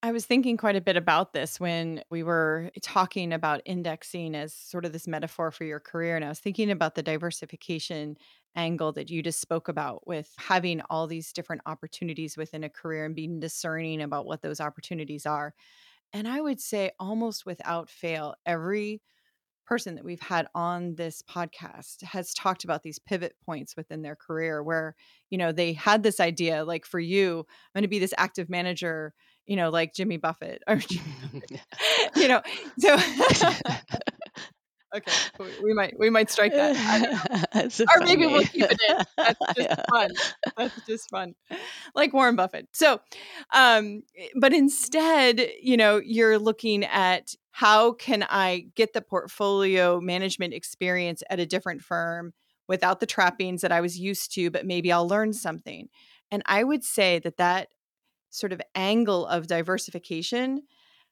I 0.08 0.14
was 0.14 0.26
thinking 0.26 0.56
quite 0.56 0.78
a 0.78 0.82
bit 0.82 0.96
about 0.96 1.34
this 1.34 1.60
when 1.60 2.02
we 2.10 2.24
were 2.24 2.72
talking 2.82 3.34
about 3.34 3.62
indexing 3.66 4.36
as 4.36 4.54
sort 4.54 4.86
of 4.86 4.94
this 4.94 5.06
metaphor 5.06 5.52
for 5.52 5.66
your 5.66 5.82
career. 5.82 6.16
And 6.16 6.24
I 6.24 6.30
was 6.30 6.40
thinking 6.40 6.72
about 6.72 6.96
the 6.96 7.04
diversification 7.04 8.16
angle 8.56 8.94
that 8.94 9.10
you 9.10 9.22
just 9.22 9.42
spoke 9.42 9.68
about 9.68 10.08
with 10.08 10.34
having 10.38 10.80
all 10.90 11.08
these 11.08 11.34
different 11.34 11.62
opportunities 11.66 12.38
within 12.38 12.64
a 12.64 12.70
career 12.70 13.04
and 13.04 13.18
being 13.18 13.42
discerning 13.42 14.02
about 14.02 14.26
what 14.26 14.42
those 14.42 14.62
opportunities 14.62 15.26
are. 15.26 15.54
And 16.14 16.26
I 16.26 16.40
would 16.40 16.62
say 16.62 16.92
almost 17.02 17.46
without 17.46 17.90
fail, 17.90 18.36
every 18.46 19.02
person 19.66 19.96
that 19.96 20.06
we've 20.06 20.22
had 20.22 20.48
on 20.56 20.96
this 20.96 21.22
podcast 21.22 22.02
has 22.04 22.34
talked 22.34 22.64
about 22.64 22.82
these 22.82 22.98
pivot 22.98 23.36
points 23.46 23.76
within 23.76 24.04
their 24.04 24.16
career 24.16 24.64
where, 24.64 24.96
you 25.30 25.38
know, 25.38 25.52
they 25.52 25.74
had 25.74 26.02
this 26.02 26.22
idea 26.22 26.64
like 26.64 26.86
for 26.86 27.02
you, 27.02 27.40
I'm 27.40 27.82
going 27.82 27.82
to 27.82 27.90
be 27.90 28.00
this 28.00 28.14
active 28.18 28.50
manager, 28.50 29.14
you 29.48 29.56
know, 29.56 29.70
like 29.70 29.94
Jimmy 29.94 30.18
Buffett 30.18 30.62
or, 30.68 30.80
you 32.16 32.28
know, 32.28 32.42
so. 32.78 32.98
okay, 34.96 35.12
we 35.64 35.74
might 35.74 35.98
we 35.98 36.10
might 36.10 36.30
strike 36.30 36.54
that, 36.54 36.76
or 37.96 38.06
maybe 38.06 38.26
we'll 38.26 38.44
keep 38.44 38.66
it 38.70 38.80
in. 38.90 38.98
That's 39.18 39.40
just 39.56 39.60
yeah. 39.60 39.84
fun. 39.90 40.12
That's 40.58 40.86
just 40.86 41.10
fun, 41.10 41.36
like 41.96 42.14
Warren 42.14 42.36
Buffett. 42.36 42.68
So, 42.74 43.00
um, 43.54 44.04
but 44.40 44.54
instead, 44.54 45.50
you 45.62 45.78
know, 45.78 46.02
you're 46.04 46.40
looking 46.40 46.84
at 46.86 47.36
how 47.52 47.94
can 47.94 48.26
I 48.30 48.68
get 48.76 48.94
the 48.94 49.02
portfolio 49.02 50.00
management 50.00 50.54
experience 50.54 51.24
at 51.30 51.40
a 51.40 51.46
different 51.46 51.82
firm 51.82 52.34
without 52.68 53.00
the 53.00 53.06
trappings 53.06 53.62
that 53.62 53.72
I 53.72 53.82
was 53.82 53.98
used 53.98 54.34
to, 54.34 54.52
but 54.52 54.66
maybe 54.66 54.92
I'll 54.92 55.08
learn 55.08 55.34
something. 55.34 55.88
And 56.30 56.44
I 56.46 56.64
would 56.64 56.84
say 56.84 57.20
that 57.20 57.38
that 57.38 57.70
sort 58.30 58.54
of 58.54 58.62
angle 58.76 59.26
of 59.26 59.48
diversification 59.48 60.64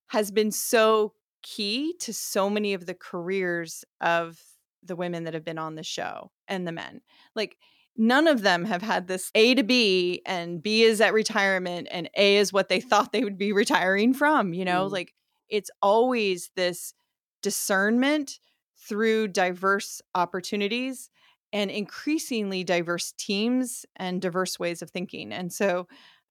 has 0.08 0.32
been 0.32 0.52
so 0.52 1.14
key 1.42 1.96
to 2.00 2.14
so 2.14 2.50
many 2.50 2.74
of 2.74 2.86
the 2.86 2.94
careers 2.94 3.84
of 4.02 4.40
the 4.84 4.96
women 4.96 5.24
that 5.24 5.34
have 5.34 5.46
been 5.46 5.58
on 5.58 5.76
the 5.76 5.84
show 5.84 6.32
and 6.48 6.68
the 6.68 6.72
men. 6.72 7.02
Like, 7.36 7.58
none 7.98 8.28
of 8.28 8.42
them 8.42 8.66
have 8.66 8.82
had 8.82 9.08
this 9.08 9.32
A 9.36 9.56
to 9.56 9.64
B, 9.64 10.22
and 10.26 10.62
B 10.62 10.84
is 10.84 11.02
at 11.02 11.14
retirement, 11.14 11.88
and 11.92 12.10
A 12.16 12.38
is 12.38 12.54
what 12.54 12.70
they 12.70 12.80
thought 12.82 13.12
they 13.12 13.24
would 13.24 13.38
be 13.38 13.52
retiring 13.52 14.14
from. 14.14 14.54
You 14.54 14.66
know, 14.66 14.88
mm. 14.88 14.92
like 14.92 15.14
it's 15.50 15.72
always 15.82 16.50
this 16.56 16.94
discernment 17.42 18.40
through 18.88 19.28
diverse 19.30 20.02
opportunities 20.14 21.10
and 21.54 21.72
increasingly 21.72 22.64
diverse 22.64 23.14
teams 23.18 23.86
and 23.96 24.22
diverse 24.22 24.60
ways 24.60 24.82
of 24.82 24.92
thinking. 24.92 25.32
And 25.32 25.54
so 25.54 25.88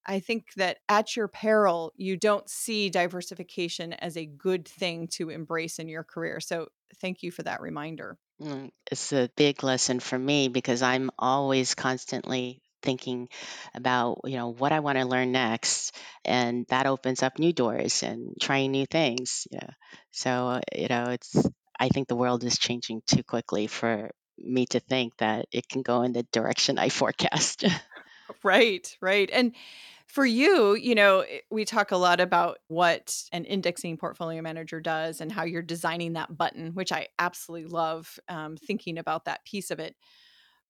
I 0.06 0.20
think 0.20 0.54
that 0.56 0.78
at 0.88 1.16
your 1.16 1.28
peril, 1.28 1.92
you 1.96 2.16
don't 2.16 2.48
see 2.48 2.90
diversification 2.90 3.92
as 3.94 4.16
a 4.16 4.26
good 4.26 4.66
thing 4.66 5.08
to 5.12 5.30
embrace 5.30 5.78
in 5.78 5.88
your 5.88 6.04
career. 6.04 6.40
So 6.40 6.68
thank 7.00 7.22
you 7.22 7.30
for 7.30 7.42
that 7.42 7.60
reminder. 7.60 8.18
Mm, 8.40 8.70
it's 8.90 9.12
a 9.12 9.30
big 9.36 9.62
lesson 9.62 10.00
for 10.00 10.18
me 10.18 10.48
because 10.48 10.82
I'm 10.82 11.10
always 11.18 11.74
constantly 11.74 12.60
thinking 12.82 13.28
about 13.74 14.20
you 14.24 14.36
know 14.36 14.48
what 14.52 14.72
I 14.72 14.80
want 14.80 14.98
to 14.98 15.06
learn 15.06 15.32
next, 15.32 15.94
and 16.24 16.66
that 16.68 16.86
opens 16.86 17.22
up 17.22 17.38
new 17.38 17.52
doors 17.52 18.02
and 18.02 18.34
trying 18.40 18.72
new 18.72 18.86
things. 18.86 19.46
Yeah, 19.50 19.70
so 20.10 20.60
you 20.74 20.88
know 20.88 21.04
it's 21.10 21.34
I 21.78 21.88
think 21.88 22.08
the 22.08 22.16
world 22.16 22.44
is 22.44 22.58
changing 22.58 23.02
too 23.06 23.22
quickly 23.22 23.68
for 23.68 24.10
me 24.36 24.66
to 24.66 24.80
think 24.80 25.16
that 25.18 25.46
it 25.52 25.68
can 25.68 25.82
go 25.82 26.02
in 26.02 26.12
the 26.12 26.24
direction 26.32 26.78
I 26.78 26.88
forecast. 27.00 27.64
Right, 28.44 28.96
right, 29.00 29.30
and 29.32 29.54
for 30.06 30.24
you, 30.24 30.74
you 30.74 30.94
know, 30.94 31.20
eh, 31.20 31.38
we 31.50 31.64
talk 31.64 31.90
a 31.90 31.96
lot 31.96 32.20
about 32.20 32.58
what 32.68 33.24
an 33.32 33.44
indexing 33.44 33.96
portfolio 33.96 34.42
manager 34.42 34.80
does 34.80 35.20
and 35.20 35.32
how 35.32 35.44
you're 35.44 35.62
designing 35.62 36.12
that 36.12 36.37
button, 36.37 36.72
which 36.74 36.92
I 36.92 37.08
absolutely 37.18 37.68
love 37.68 38.18
um, 38.28 38.56
thinking 38.56 38.98
about 38.98 39.24
that 39.24 39.44
piece 39.44 39.70
of 39.70 39.80
it. 39.80 39.96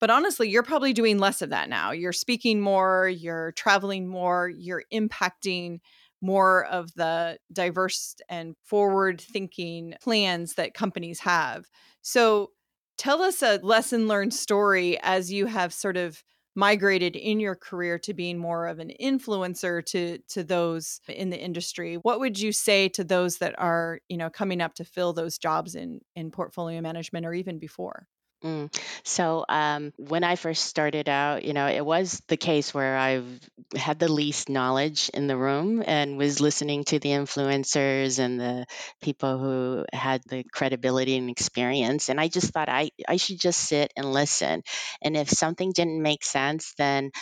But 0.01 0.11
honestly, 0.11 0.49
you're 0.49 0.62
probably 0.62 0.93
doing 0.93 1.19
less 1.19 1.43
of 1.43 1.51
that 1.51 1.69
now. 1.69 1.90
You're 1.93 2.12
speaking 2.12 2.61
more, 2.61 3.09
you're 3.09 3.53
traveling 3.53 4.09
more, 4.09 4.49
you're 4.49 4.85
impacting 4.93 5.81
more 6.21 6.64
of 6.64 6.93
the 6.95 7.38
diverse 7.53 8.17
and 8.29 8.57
forward 8.62 9.21
thinking 9.21 9.95
plans 10.03 10.55
that 10.55 10.75
companies 10.75 11.21
have. 11.21 11.67
So 12.03 12.51
tell 12.97 13.23
us 13.23 13.43
a 13.43 13.59
lesson 13.62 14.09
learned 14.09 14.33
story 14.33 14.99
as 15.03 15.31
you 15.33 15.47
have 15.47 15.73
sort 15.73 15.97
of 15.97 16.23
migrated 16.55 17.17
in 17.17 17.40
your 17.40 17.55
career 17.55 17.99
to 17.99 18.14
being 18.14 18.38
more 18.38 18.67
of 18.67 18.79
an 18.79 18.93
influencer 19.01 19.85
to 19.85 20.19
to 20.29 20.45
those 20.45 21.01
in 21.09 21.31
the 21.31 21.40
industry 21.40 21.97
what 21.97 22.21
would 22.21 22.38
you 22.38 22.53
say 22.53 22.88
to 22.88 23.03
those 23.03 23.38
that 23.38 23.59
are 23.59 24.01
you 24.09 24.17
know 24.17 24.31
coming 24.31 24.61
up 24.61 24.75
to 24.75 24.85
fill 24.85 25.12
those 25.12 25.38
jobs 25.38 25.75
in 25.75 26.01
in 26.14 26.31
portfolio 26.31 26.81
management 26.81 27.27
or 27.27 27.35
even 27.35 27.59
before 27.59 28.07
Mm. 28.45 28.69
So 29.05 29.47
um, 29.49 29.95
when 29.97 30.23
I 30.23 30.37
first 30.37 30.67
started 30.67 31.09
out, 31.09 31.45
you 31.47 31.55
know, 31.55 31.67
it 31.67 31.81
was 31.85 32.21
the 32.29 32.37
case 32.37 32.75
where 32.75 32.95
I've 32.95 33.41
had 33.75 33.99
the 33.99 34.13
least 34.13 34.51
knowledge 34.51 35.09
in 35.15 35.27
the 35.29 35.37
room 35.37 35.83
and 35.87 36.19
was 36.19 36.43
listening 36.43 36.85
to 36.85 36.99
the 36.99 37.09
influencers 37.09 38.19
and 38.19 38.39
the 38.39 38.67
people 39.01 39.39
who 39.39 39.87
had 39.95 40.21
the 40.29 40.45
credibility 40.45 41.17
and 41.17 41.31
experience. 41.31 42.11
And 42.11 42.21
I 42.21 42.29
just 42.29 42.53
thought 42.53 42.69
I, 42.69 42.91
I 43.09 43.17
should 43.17 43.41
just 43.41 43.61
sit 43.61 43.95
and 43.97 44.13
listen. 44.13 44.63
And 45.01 45.17
if 45.17 45.31
something 45.31 45.73
didn't 45.73 46.03
make 46.03 46.23
sense, 46.23 46.75
then 46.77 47.13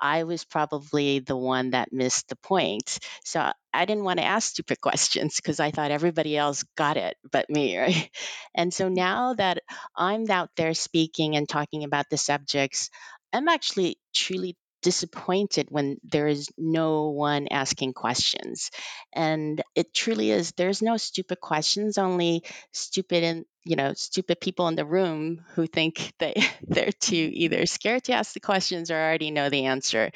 I 0.00 0.24
was 0.24 0.44
probably 0.44 1.18
the 1.20 1.36
one 1.36 1.70
that 1.70 1.92
missed 1.92 2.28
the 2.28 2.36
point. 2.36 2.98
So 3.24 3.50
I 3.72 3.84
didn't 3.84 4.04
want 4.04 4.18
to 4.18 4.24
ask 4.24 4.50
stupid 4.50 4.80
questions 4.82 5.36
because 5.36 5.60
I 5.60 5.70
thought 5.70 5.90
everybody 5.90 6.36
else 6.36 6.64
got 6.76 6.96
it 6.96 7.16
but 7.30 7.50
me, 7.50 7.78
right? 7.78 8.10
And 8.54 8.72
so 8.72 8.88
now 8.88 9.34
that 9.34 9.58
I'm 9.96 10.30
out 10.30 10.50
there 10.56 10.74
speaking 10.74 11.36
and 11.36 11.48
talking 11.48 11.84
about 11.84 12.06
the 12.10 12.16
subjects, 12.16 12.90
I'm 13.32 13.48
actually 13.48 13.98
truly 14.14 14.56
disappointed 14.88 15.66
when 15.68 15.98
there 16.02 16.28
is 16.28 16.48
no 16.56 17.10
one 17.10 17.46
asking 17.50 17.92
questions. 17.92 18.70
And 19.12 19.60
it 19.74 19.92
truly 19.92 20.30
is, 20.30 20.52
there's 20.52 20.80
no 20.80 20.96
stupid 20.96 21.42
questions, 21.42 21.98
only 21.98 22.42
stupid 22.72 23.22
and 23.22 23.44
you 23.64 23.76
know, 23.76 23.92
stupid 23.92 24.40
people 24.40 24.66
in 24.68 24.76
the 24.76 24.86
room 24.86 25.44
who 25.54 25.66
think 25.66 26.14
that 26.20 26.38
they're 26.66 26.90
too 26.90 27.30
either 27.34 27.66
scared 27.66 28.04
to 28.04 28.14
ask 28.14 28.32
the 28.32 28.40
questions 28.40 28.90
or 28.90 28.94
already 28.94 29.30
know 29.30 29.50
the 29.50 29.66
answer. 29.66 30.10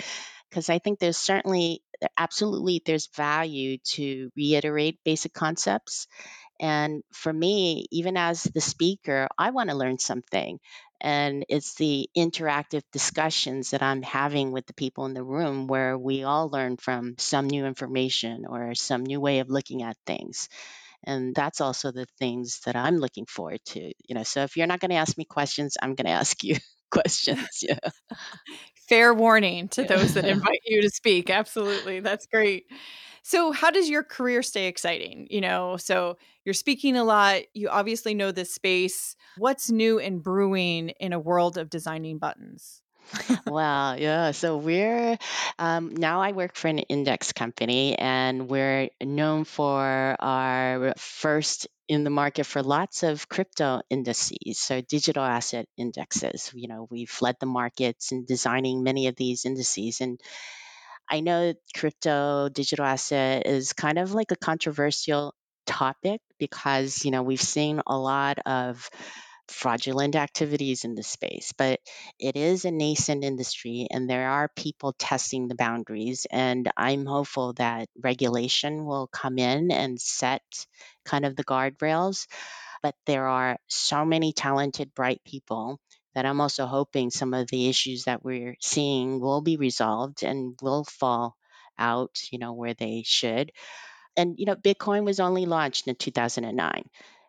Because 0.49 0.71
I 0.71 0.79
think 0.79 0.99
there's 0.99 1.19
certainly, 1.19 1.83
absolutely, 2.17 2.81
there's 2.87 3.11
value 3.15 3.77
to 3.97 4.31
reiterate 4.37 5.05
basic 5.05 5.35
concepts. 5.35 6.07
And 6.63 7.03
for 7.13 7.33
me, 7.33 7.87
even 7.91 8.17
as 8.17 8.45
the 8.45 8.61
speaker, 8.61 9.27
I 9.37 9.51
want 9.51 9.71
to 9.71 9.77
learn 9.77 9.99
something. 9.99 10.61
And 11.01 11.45
it's 11.49 11.75
the 11.75 12.09
interactive 12.17 12.83
discussions 12.93 13.71
that 13.71 13.83
I'm 13.83 14.03
having 14.03 14.53
with 14.53 14.67
the 14.67 14.73
people 14.73 15.05
in 15.07 15.13
the 15.13 15.25
room 15.25 15.67
where 15.67 15.99
we 15.99 16.23
all 16.23 16.49
learn 16.49 16.77
from 16.77 17.17
some 17.19 17.49
new 17.49 17.67
information 17.67 18.47
or 18.49 18.77
some 18.77 19.03
new 19.03 19.21
way 19.21 19.41
of 19.41 19.51
looking 19.51 19.83
at 19.83 19.97
things. 20.07 20.49
And 21.03 21.35
that's 21.35 21.61
also 21.61 21.91
the 21.91 22.07
things 22.21 22.61
that 22.65 22.77
I'm 22.77 22.99
looking 22.99 23.27
forward 23.27 23.61
to. 23.71 23.81
You 23.81 24.15
know, 24.15 24.23
so 24.23 24.45
if 24.45 24.57
you're 24.57 24.69
not 24.69 24.79
going 24.79 24.93
to 24.93 24.97
ask 24.97 25.19
me 25.19 25.25
questions, 25.25 25.77
I'm 25.83 25.97
going 25.97 26.07
to 26.07 26.13
ask 26.13 26.45
you 26.45 26.59
questions. 26.93 27.49
Yeah. 27.61 27.81
Fair 28.89 29.13
warning 29.13 29.67
to 29.71 29.83
those 29.83 30.15
that 30.15 30.25
invite 30.29 30.61
you 30.65 30.83
to 30.83 30.91
speak. 30.91 31.29
Absolutely. 31.29 31.99
That's 31.99 32.27
great. 32.27 32.67
So, 33.23 33.53
how 33.53 33.71
does 33.71 33.89
your 33.89 34.03
career 34.03 34.43
stay 34.43 34.67
exciting? 34.67 35.29
You 35.31 35.41
know, 35.41 35.77
so 35.77 36.19
you're 36.45 36.55
speaking 36.55 36.97
a 36.97 37.05
lot. 37.05 37.43
You 37.55 37.69
obviously 37.69 38.15
know 38.15 38.33
this 38.33 38.53
space. 38.53 39.17
What's 39.39 39.71
new 39.71 39.99
and 39.99 40.23
brewing 40.23 40.91
in 41.01 41.13
a 41.13 41.21
world 41.21 41.57
of 41.57 41.71
designing 41.71 42.19
buttons? 42.19 42.83
Wow, 43.47 43.95
yeah. 43.95 44.31
So 44.31 44.57
we're 44.57 45.19
um, 45.59 45.95
now 45.95 46.23
I 46.23 46.33
work 46.33 46.55
for 46.57 46.69
an 46.69 46.79
index 46.79 47.33
company, 47.33 47.97
and 47.99 48.49
we're 48.49 48.89
known 49.03 49.45
for 49.45 50.17
our 50.19 50.95
first 50.97 51.69
in 51.89 52.05
the 52.05 52.11
market 52.11 52.45
for 52.45 52.63
lots 52.63 53.03
of 53.03 53.29
crypto 53.29 53.83
indices, 53.91 54.59
so 54.59 54.81
digital 54.81 55.23
asset 55.23 55.67
indexes. 55.77 56.51
You 56.55 56.69
know, 56.69 56.89
we've 56.91 57.15
led 57.21 57.37
the 57.41 57.47
markets 57.47 58.13
in 58.13 58.25
designing 58.25 58.83
many 58.83 59.09
of 59.09 59.17
these 59.17 59.45
indices, 59.45 60.01
and 60.01 60.19
I 61.09 61.21
know 61.21 61.55
crypto 61.77 62.49
digital 62.49 62.85
asset 62.85 63.47
is 63.47 63.73
kind 63.73 63.99
of 63.99 64.15
like 64.15 64.33
a 64.33 64.37
controversial 64.37 65.35
topic 65.67 66.21
because 66.39 67.05
you 67.05 67.11
know 67.11 67.23
we've 67.23 67.41
seen 67.41 67.81
a 67.87 67.97
lot 67.97 68.39
of 68.47 68.89
fraudulent 69.49 70.17
activities 70.17 70.85
in 70.85 70.95
the 70.95 71.03
space, 71.03 71.53
but 71.59 71.81
it 72.19 72.37
is 72.37 72.65
a 72.65 72.71
nascent 72.71 73.25
industry 73.25 73.87
and 73.91 74.09
there 74.09 74.31
are 74.31 74.49
people 74.57 74.95
testing 74.99 75.49
the 75.49 75.55
boundaries. 75.55 76.27
And 76.31 76.71
I'm 76.77 77.05
hopeful 77.07 77.53
that 77.55 77.89
regulation 78.03 78.87
will 78.87 79.09
come 79.09 79.39
in 79.39 79.71
and 79.71 80.01
set 80.01 80.43
kind 81.05 81.25
of 81.27 81.37
the 81.37 81.45
guardrails. 81.45 82.27
But 82.83 82.95
there 83.07 83.29
are 83.29 83.59
so 83.69 84.05
many 84.05 84.33
talented, 84.33 84.95
bright 84.95 85.21
people 85.25 85.81
that 86.15 86.27
I'm 86.27 86.41
also 86.41 86.67
hoping 86.67 87.11
some 87.11 87.35
of 87.35 87.49
the 87.49 87.69
issues 87.69 88.05
that 88.05 88.25
we're 88.25 88.57
seeing 88.61 89.21
will 89.21 89.41
be 89.41 89.57
resolved 89.57 90.23
and 90.23 90.59
will 90.63 90.85
fall 90.85 91.37
out, 91.79 92.19
you 92.31 92.39
know, 92.39 92.53
where 92.53 92.75
they 92.75 93.03
should. 93.05 93.53
And, 94.17 94.39
you 94.39 94.47
know, 94.47 94.57
Bitcoin 94.57 95.05
was 95.05 95.21
only 95.21 95.47
launched 95.47 95.89
in 95.89 95.95
2009 95.95 96.85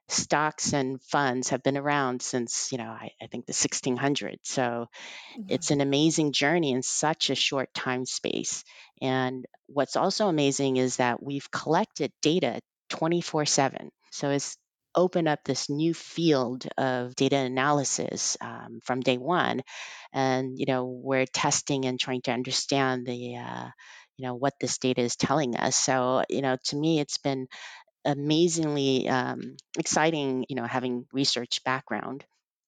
stocks 0.09 0.73
and 0.73 1.01
funds 1.01 1.49
have 1.49 1.63
been 1.63 1.77
around 1.77 2.21
since 2.21 2.71
you 2.71 2.77
know 2.77 2.89
I, 2.89 3.11
I, 3.21 3.27
think 3.27 3.45
the 3.45 3.53
1600s 3.53 4.39
so 4.43 4.61
mm-hmm. 4.61 5.41
it's 5.47 5.71
an 5.71 5.81
amazing 5.81 6.33
journey 6.33 6.71
in 6.71 6.83
such 6.83 7.29
a 7.29 7.35
short 7.35 7.73
time 7.73 8.05
space. 8.05 8.63
And 9.01 9.45
what's 9.67 9.95
also 9.95 10.27
amazing 10.27 10.77
is 10.77 10.97
that 10.97 11.23
we've 11.23 11.49
collected 11.51 12.11
data 12.21 12.59
24 12.89 13.45
7 13.45 13.91
so 14.11 14.29
it's 14.29 14.57
opened 14.95 15.27
up 15.27 15.39
this 15.43 15.69
new 15.69 15.93
field 15.93 16.67
of 16.77 17.15
data 17.15 17.37
analysis 17.37 18.37
um, 18.41 18.79
from 18.83 19.01
day 19.01 19.17
one 19.17 19.61
and 20.13 20.57
you 20.59 20.65
know 20.67 20.85
we're 20.85 21.25
testing 21.25 21.85
and 21.85 21.99
trying 21.99 22.21
to 22.21 22.31
understand 22.31 23.05
the 23.05 23.37
uh, 23.37 23.67
you 24.17 24.25
know 24.27 24.35
what 24.35 24.53
this 24.59 24.77
data 24.77 25.01
is 25.01 25.15
telling 25.15 25.55
us 25.55 25.75
so 25.75 26.23
you 26.29 26.41
know 26.41 26.57
to 26.65 26.75
me 26.75 26.99
it's 26.99 27.17
been 27.17 27.47
amazingly 28.05 29.07
um, 29.09 29.55
exciting, 29.77 30.45
you 30.49 30.55
know, 30.55 30.65
having 30.65 31.05
research 31.13 31.63
background. 31.63 32.25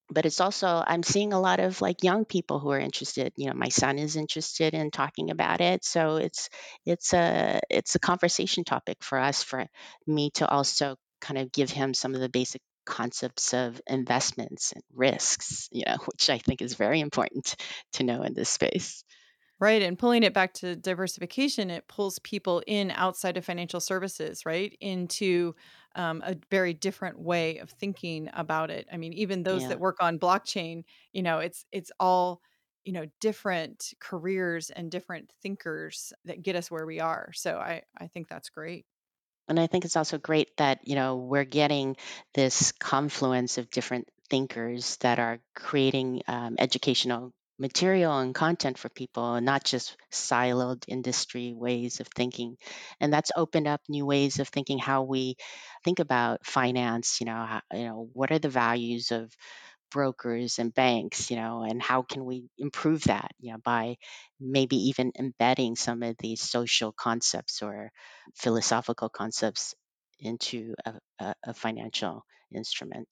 But 0.10 0.26
it's 0.28 0.40
also 0.40 0.84
I'm 0.86 1.02
seeing 1.02 1.34
a 1.34 1.40
lot 1.42 1.60
of 1.60 1.82
like 1.82 2.04
young 2.04 2.26
people 2.26 2.60
who 2.60 2.70
are 2.70 2.80
interested. 2.80 3.34
You 3.38 3.48
know, 3.48 3.56
my 3.56 3.70
son 3.70 3.98
is 3.98 4.16
interested 4.16 4.76
in 4.76 4.92
talking 4.92 5.32
about 5.32 5.62
it, 5.62 5.84
so 5.84 6.18
it's 6.18 6.50
it's 6.86 7.12
a 7.14 7.60
it's 7.72 7.96
a 7.96 8.00
conversation 8.00 8.64
topic 8.64 8.98
for 9.02 9.18
us 9.18 9.42
for 9.42 9.66
me 10.06 10.30
to 10.36 10.48
also 10.48 10.96
kind 11.26 11.38
of 11.40 11.52
give 11.52 11.70
him 11.70 11.94
some 11.94 12.14
of 12.16 12.22
the 12.22 12.30
basic 12.30 12.62
concepts 12.86 13.54
of 13.54 13.82
investments 13.88 14.72
and 14.74 14.84
risks, 14.94 15.68
you 15.72 15.84
know, 15.88 15.98
which 16.06 16.30
I 16.30 16.38
think 16.40 16.62
is 16.62 16.76
very 16.76 17.00
important 17.00 17.56
to 17.94 18.04
know 18.04 18.24
in 18.24 18.34
this 18.34 18.50
space. 18.50 19.04
Right. 19.58 19.82
And 19.82 19.98
pulling 19.98 20.24
it 20.24 20.34
back 20.34 20.54
to 20.56 20.76
diversification, 20.76 21.70
it 21.70 21.88
pulls 21.88 22.20
people 22.20 22.62
in 22.68 22.92
outside 22.92 23.38
of 23.38 23.46
financial 23.46 23.80
services, 23.80 24.46
right? 24.46 24.76
Into 24.82 25.56
um, 25.96 26.22
a 26.26 26.36
very 26.52 26.74
different 26.74 27.20
way 27.20 27.60
of 27.60 27.70
thinking 27.70 28.30
about 28.34 28.70
it. 28.70 28.86
I 28.92 28.98
mean, 28.98 29.14
even 29.14 29.44
those 29.44 29.68
Yeah. 29.68 29.68
that 29.68 29.80
work 29.80 29.96
on 30.02 30.20
blockchain, 30.20 30.84
you 31.14 31.22
know, 31.24 31.40
it's 31.40 31.66
it's 31.72 31.90
all, 32.02 32.42
you 32.84 32.92
know, 32.92 33.06
different 33.22 33.94
careers 34.02 34.72
and 34.72 34.92
different 34.92 35.32
thinkers 35.42 36.12
that 36.26 36.42
get 36.42 36.58
us 36.58 36.70
where 36.70 36.86
we 36.86 37.00
are. 37.00 37.32
So 37.34 37.58
I 37.58 37.84
I 37.98 38.08
think 38.08 38.28
that's 38.28 38.50
great. 38.50 38.86
And 39.48 39.60
I 39.60 39.68
think 39.68 39.86
it's 39.86 39.96
also 39.96 40.18
great 40.18 40.56
that, 40.58 40.80
you 40.88 40.96
know, 40.96 41.18
we're 41.18 41.44
getting 41.46 41.98
this 42.34 42.72
confluence 42.74 43.58
of 43.58 43.70
different 43.70 44.08
thinkers 44.30 44.98
that 44.98 45.20
are 45.20 45.40
creating 45.56 46.24
um, 46.28 46.56
educational 46.58 47.32
material 47.58 48.18
and 48.20 48.36
content 48.36 48.78
for 48.78 48.90
people, 48.90 49.36
and 49.36 49.46
not 49.46 49.64
just 49.64 49.96
siloed 50.12 50.84
industry 50.90 51.54
ways 51.54 52.00
of 52.02 52.08
thinking. 52.16 52.58
And 53.00 53.14
that's 53.14 53.32
opened 53.36 53.68
up 53.68 53.82
new 53.88 54.06
ways 54.06 54.40
of 54.40 54.50
thinking 54.50 54.78
how 54.78 55.04
we 55.04 55.36
think 55.86 56.00
about 56.00 56.46
finance. 56.46 57.22
You 57.22 57.28
know, 57.28 57.46
how, 57.46 57.62
you 57.72 57.86
know, 57.86 58.10
what 58.14 58.32
are 58.32 58.40
the 58.40 58.50
values 58.50 59.12
of 59.12 59.32
brokers 59.96 60.60
and 60.60 60.74
banks, 60.74 61.32
you 61.32 61.38
know, 61.38 61.64
and 61.64 61.82
how 61.82 62.02
can 62.02 62.26
we 62.26 62.50
improve 62.58 63.06
that, 63.06 63.32
you 63.40 63.54
know, 63.54 63.60
by 63.64 63.96
maybe 64.42 64.76
even 64.90 65.14
embedding 65.18 65.78
some 65.78 66.04
of 66.04 66.18
these 66.20 66.42
social 66.42 66.92
concepts 66.92 67.62
or 67.62 67.92
philosophical 68.36 69.08
concepts 69.08 69.74
into 70.20 70.76
a, 70.86 70.94
a, 71.20 71.36
a 71.46 71.54
financial 71.54 72.26
instrument. 72.54 73.08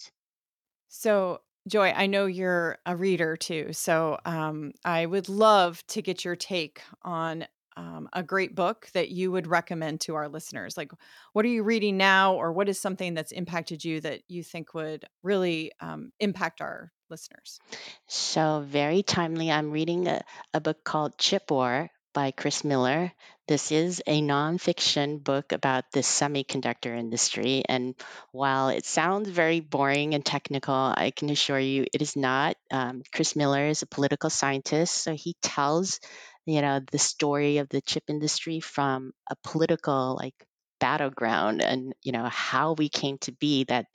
So, 0.89 1.39
Joy, 1.69 1.93
I 1.95 2.07
know 2.07 2.25
you're 2.25 2.79
a 2.85 2.97
reader 2.97 3.37
too. 3.37 3.71
So, 3.71 4.17
um, 4.25 4.73
I 4.83 5.05
would 5.05 5.29
love 5.29 5.81
to 5.87 6.01
get 6.01 6.25
your 6.25 6.35
take 6.35 6.81
on 7.01 7.47
um, 7.75 8.09
a 8.13 8.23
great 8.23 8.55
book 8.55 8.89
that 8.93 9.09
you 9.09 9.31
would 9.31 9.47
recommend 9.47 10.01
to 10.01 10.15
our 10.15 10.27
listeners. 10.27 10.77
Like, 10.77 10.91
what 11.33 11.45
are 11.45 11.49
you 11.49 11.63
reading 11.63 11.97
now, 11.97 12.35
or 12.35 12.51
what 12.51 12.69
is 12.69 12.79
something 12.79 13.13
that's 13.13 13.31
impacted 13.31 13.83
you 13.83 14.01
that 14.01 14.21
you 14.27 14.43
think 14.43 14.73
would 14.73 15.05
really 15.21 15.71
um, 15.79 16.11
impact 16.19 16.61
our 16.61 16.91
listeners? 17.09 17.59
So, 18.07 18.63
very 18.67 19.03
timely. 19.03 19.51
I'm 19.51 19.71
reading 19.71 20.07
a, 20.07 20.21
a 20.53 20.61
book 20.61 20.83
called 20.83 21.17
Chip 21.17 21.49
War 21.51 21.89
by 22.13 22.31
Chris 22.31 22.63
Miller. 22.63 23.11
This 23.47 23.71
is 23.71 24.01
a 24.07 24.21
nonfiction 24.21 25.21
book 25.21 25.51
about 25.51 25.91
the 25.91 25.99
semiconductor 25.99 26.97
industry. 26.97 27.63
And 27.67 27.95
while 28.31 28.69
it 28.69 28.85
sounds 28.85 29.27
very 29.27 29.59
boring 29.59 30.13
and 30.13 30.25
technical, 30.25 30.73
I 30.73 31.11
can 31.11 31.29
assure 31.29 31.59
you 31.59 31.85
it 31.93 32.01
is 32.01 32.15
not. 32.15 32.55
Um, 32.71 33.03
Chris 33.13 33.35
Miller 33.35 33.67
is 33.67 33.81
a 33.81 33.87
political 33.87 34.29
scientist, 34.29 34.93
so 34.93 35.13
he 35.13 35.35
tells 35.41 35.99
you 36.45 36.61
know 36.61 36.81
the 36.91 36.99
story 36.99 37.57
of 37.57 37.69
the 37.69 37.81
chip 37.81 38.03
industry 38.07 38.59
from 38.59 39.11
a 39.29 39.35
political 39.43 40.17
like 40.19 40.35
battleground 40.79 41.61
and 41.61 41.93
you 42.03 42.11
know 42.11 42.25
how 42.25 42.73
we 42.73 42.89
came 42.89 43.17
to 43.19 43.31
be 43.31 43.63
that 43.65 43.85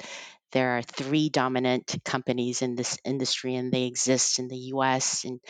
there 0.52 0.78
are 0.78 0.82
three 0.82 1.28
dominant 1.28 1.96
companies 2.04 2.62
in 2.62 2.74
this 2.74 2.98
industry 3.04 3.54
and 3.54 3.70
they 3.70 3.84
exist 3.84 4.38
in 4.38 4.48
the 4.48 4.56
US 4.72 5.24
and 5.24 5.40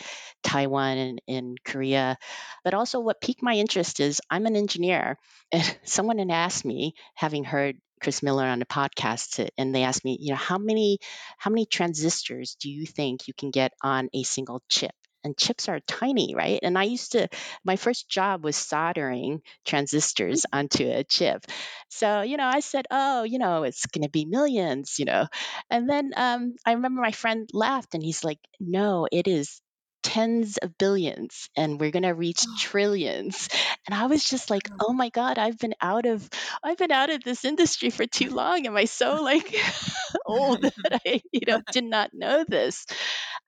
Taiwan 0.43 0.97
and 0.97 1.21
in 1.25 1.55
Korea. 1.63 2.17
But 2.63 2.73
also 2.73 2.99
what 2.99 3.21
piqued 3.21 3.41
my 3.41 3.53
interest 3.53 4.01
is 4.01 4.21
I'm 4.29 4.45
an 4.45 4.57
engineer 4.57 5.17
and 5.51 5.77
someone 5.83 6.19
had 6.19 6.31
asked 6.31 6.65
me 6.65 6.93
having 7.15 7.45
heard 7.45 7.77
Chris 8.01 8.21
Miller 8.23 8.45
on 8.45 8.61
a 8.61 8.65
podcast 8.65 9.49
and 9.57 9.73
they 9.73 9.83
asked 9.83 10.05
me 10.05 10.17
you 10.19 10.31
know 10.31 10.37
how 10.37 10.57
many 10.57 10.99
how 11.37 11.51
many 11.51 11.65
transistors 11.65 12.55
do 12.59 12.69
you 12.69 12.85
think 12.85 13.27
you 13.27 13.33
can 13.33 13.51
get 13.51 13.73
on 13.81 14.09
a 14.13 14.23
single 14.23 14.61
chip 14.69 14.95
and 15.23 15.37
chips 15.37 15.67
are 15.69 15.79
tiny, 15.81 16.33
right? 16.35 16.59
And 16.63 16.77
I 16.77 16.83
used 16.83 17.13
to, 17.13 17.27
my 17.63 17.75
first 17.75 18.09
job 18.09 18.43
was 18.43 18.55
soldering 18.55 19.41
transistors 19.65 20.45
onto 20.51 20.85
a 20.89 21.03
chip. 21.03 21.45
So, 21.89 22.21
you 22.21 22.37
know, 22.37 22.47
I 22.47 22.59
said, 22.61 22.85
oh, 22.91 23.23
you 23.23 23.39
know, 23.39 23.63
it's 23.63 23.85
going 23.87 24.03
to 24.03 24.09
be 24.09 24.25
millions, 24.25 24.95
you 24.99 25.05
know. 25.05 25.27
And 25.69 25.89
then 25.89 26.11
um, 26.15 26.55
I 26.65 26.73
remember 26.73 27.01
my 27.01 27.11
friend 27.11 27.49
laughed 27.53 27.93
and 27.95 28.03
he's 28.03 28.23
like, 28.23 28.39
no, 28.59 29.07
it 29.11 29.27
is 29.27 29.61
tens 30.03 30.57
of 30.57 30.77
billions 30.77 31.49
and 31.57 31.79
we're 31.79 31.91
going 31.91 32.03
to 32.03 32.13
reach 32.13 32.43
trillions. 32.59 33.49
And 33.87 33.95
i 33.95 34.05
was 34.05 34.23
just 34.23 34.49
like 34.49 34.69
oh 34.79 34.93
my 34.93 35.09
god 35.09 35.37
i've 35.37 35.57
been 35.57 35.73
out 35.81 36.05
of 36.05 36.27
i've 36.63 36.77
been 36.77 36.91
out 36.91 37.09
of 37.09 37.23
this 37.23 37.43
industry 37.45 37.89
for 37.89 38.05
too 38.05 38.29
long. 38.29 38.65
Am 38.65 38.75
i 38.75 38.85
so 38.85 39.21
like 39.21 39.55
old 40.25 40.61
that 40.61 41.01
i 41.05 41.21
you 41.31 41.41
know 41.47 41.61
did 41.71 41.83
not 41.85 42.11
know 42.13 42.45
this? 42.47 42.85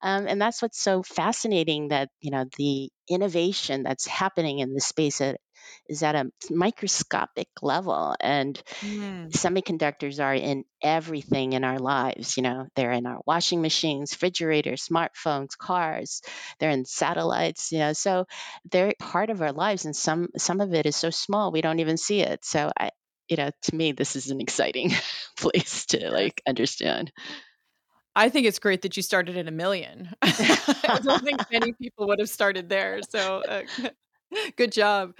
Um, 0.01 0.27
and 0.27 0.41
that's 0.41 0.61
what's 0.61 0.79
so 0.81 1.03
fascinating 1.03 1.89
that, 1.89 2.09
you 2.19 2.31
know, 2.31 2.45
the 2.57 2.89
innovation 3.07 3.83
that's 3.83 4.07
happening 4.07 4.59
in 4.59 4.73
this 4.73 4.85
space 4.85 5.21
at, 5.21 5.39
is 5.87 6.03
at 6.03 6.15
a 6.15 6.31
microscopic 6.49 7.47
level. 7.61 8.15
And 8.19 8.61
Mm. 8.83 9.31
semiconductors 9.33 10.23
are 10.23 10.33
in 10.33 10.65
everything 10.81 11.53
in 11.53 11.63
our 11.63 11.79
lives. 11.79 12.37
You 12.37 12.43
know, 12.43 12.67
they're 12.75 12.91
in 12.91 13.05
our 13.05 13.21
washing 13.25 13.61
machines, 13.61 14.13
refrigerators, 14.13 14.87
smartphones, 14.87 15.57
cars. 15.57 16.21
They're 16.59 16.69
in 16.69 16.85
satellites. 16.85 17.71
You 17.71 17.79
know, 17.79 17.93
so 17.93 18.25
they're 18.71 18.93
part 18.99 19.29
of 19.29 19.41
our 19.41 19.53
lives, 19.53 19.85
and 19.85 19.95
some 19.95 20.29
some 20.37 20.61
of 20.61 20.73
it 20.73 20.85
is 20.85 20.95
so 20.95 21.09
small 21.09 21.51
we 21.51 21.61
don't 21.61 21.79
even 21.79 21.97
see 21.97 22.21
it. 22.21 22.43
So 22.43 22.71
I, 22.77 22.91
you 23.29 23.37
know, 23.37 23.51
to 23.63 23.75
me, 23.75 23.93
this 23.93 24.15
is 24.15 24.29
an 24.31 24.41
exciting 24.41 24.91
place 25.37 25.85
to 25.87 26.11
like 26.11 26.41
understand. 26.47 27.11
I 28.15 28.29
think 28.29 28.45
it's 28.45 28.59
great 28.59 28.81
that 28.81 28.97
you 28.97 29.03
started 29.03 29.37
at 29.37 29.47
a 29.47 29.51
million. 29.51 30.09
I 30.21 30.99
don't 31.01 31.23
think 31.23 31.41
many 31.51 31.73
people 31.73 32.07
would 32.07 32.19
have 32.19 32.29
started 32.29 32.67
there. 32.69 33.01
So, 33.03 33.41
uh, 33.47 33.63
good 34.57 34.71
job. 34.71 35.13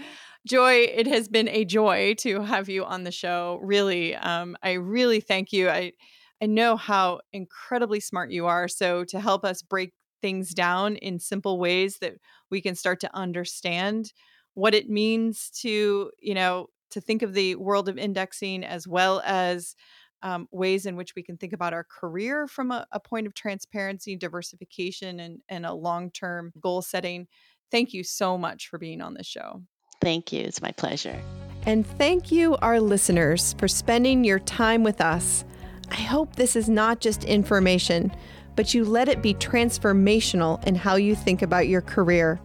Joy, 0.47 0.87
it 0.91 1.05
has 1.07 1.27
been 1.27 1.47
a 1.49 1.65
joy 1.65 2.15
to 2.19 2.41
have 2.41 2.67
you 2.67 2.83
on 2.83 3.03
the 3.03 3.11
show. 3.11 3.59
Really, 3.61 4.15
um, 4.15 4.57
I 4.63 4.73
really 4.73 5.19
thank 5.19 5.53
you. 5.53 5.69
I 5.69 5.93
I 6.41 6.47
know 6.47 6.75
how 6.75 7.21
incredibly 7.31 7.99
smart 7.99 8.31
you 8.31 8.47
are. 8.47 8.67
So 8.67 9.03
to 9.05 9.19
help 9.19 9.45
us 9.45 9.61
break 9.61 9.93
things 10.23 10.53
down 10.55 10.95
in 10.95 11.19
simple 11.19 11.59
ways 11.59 11.99
that 11.99 12.13
we 12.49 12.61
can 12.61 12.73
start 12.73 12.99
to 13.01 13.15
understand 13.15 14.11
what 14.55 14.73
it 14.73 14.89
means 14.89 15.51
to, 15.61 16.09
you 16.19 16.33
know, 16.33 16.67
to 16.91 16.99
think 17.01 17.21
of 17.21 17.33
the 17.35 17.55
world 17.55 17.87
of 17.87 17.97
indexing 17.99 18.63
as 18.63 18.87
well 18.87 19.21
as 19.23 19.75
um, 20.23 20.47
ways 20.51 20.87
in 20.87 20.95
which 20.95 21.13
we 21.15 21.21
can 21.23 21.37
think 21.37 21.53
about 21.53 21.73
our 21.73 21.83
career 21.83 22.47
from 22.47 22.71
a, 22.71 22.87
a 22.91 22.99
point 22.99 23.27
of 23.27 23.35
transparency, 23.35 24.15
diversification, 24.15 25.19
and, 25.19 25.39
and 25.47 25.65
a 25.65 25.73
long 25.73 26.09
term 26.11 26.51
goal 26.59 26.81
setting. 26.81 27.27
Thank 27.69 27.93
you 27.93 28.03
so 28.03 28.35
much 28.37 28.67
for 28.67 28.79
being 28.79 29.01
on 29.01 29.13
this 29.13 29.27
show. 29.27 29.61
Thank 30.01 30.33
you. 30.33 30.41
It's 30.41 30.61
my 30.61 30.71
pleasure. 30.71 31.21
And 31.65 31.85
thank 31.85 32.31
you, 32.31 32.57
our 32.57 32.81
listeners, 32.81 33.53
for 33.59 33.67
spending 33.67 34.23
your 34.23 34.39
time 34.39 34.83
with 34.83 34.99
us. 34.99 35.45
I 35.91 36.01
hope 36.01 36.35
this 36.35 36.55
is 36.55 36.67
not 36.67 36.99
just 36.99 37.23
information, 37.23 38.11
but 38.55 38.73
you 38.73 38.83
let 38.83 39.07
it 39.07 39.21
be 39.21 39.33
transformational 39.35 40.65
in 40.65 40.75
how 40.75 40.95
you 40.95 41.15
think 41.15 41.41
about 41.41 41.67
your 41.67 41.81
career. 41.81 42.41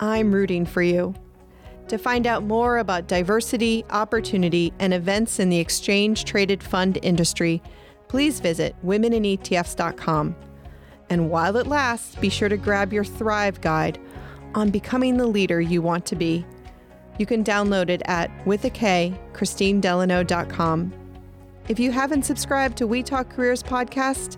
I'm 0.00 0.34
rooting 0.34 0.64
for 0.64 0.82
you. 0.82 1.14
To 1.88 1.98
find 1.98 2.26
out 2.26 2.44
more 2.44 2.78
about 2.78 3.08
diversity, 3.08 3.84
opportunity, 3.90 4.72
and 4.78 4.94
events 4.94 5.38
in 5.38 5.50
the 5.50 5.58
exchange 5.58 6.24
traded 6.24 6.62
fund 6.62 6.98
industry, 7.02 7.62
please 8.08 8.40
visit 8.40 8.74
womeninetfs.com. 8.84 10.34
And 11.10 11.30
while 11.30 11.56
it 11.56 11.66
lasts, 11.66 12.16
be 12.16 12.30
sure 12.30 12.48
to 12.48 12.56
grab 12.56 12.92
your 12.92 13.04
Thrive 13.04 13.60
Guide 13.60 14.00
on 14.54 14.70
becoming 14.70 15.18
the 15.18 15.26
leader 15.26 15.60
you 15.60 15.82
want 15.82 16.06
to 16.06 16.16
be. 16.16 16.46
You 17.18 17.26
can 17.26 17.44
download 17.44 17.88
it 17.90 18.02
at 18.06 18.30
with 18.46 18.64
a 18.64 18.70
K, 18.70 19.14
KristineDelano.com. 19.32 20.92
If 21.68 21.78
you 21.78 21.92
haven't 21.92 22.24
subscribed 22.24 22.76
to 22.78 22.86
We 22.86 23.02
Talk 23.02 23.30
Careers 23.30 23.62
podcast, 23.62 24.36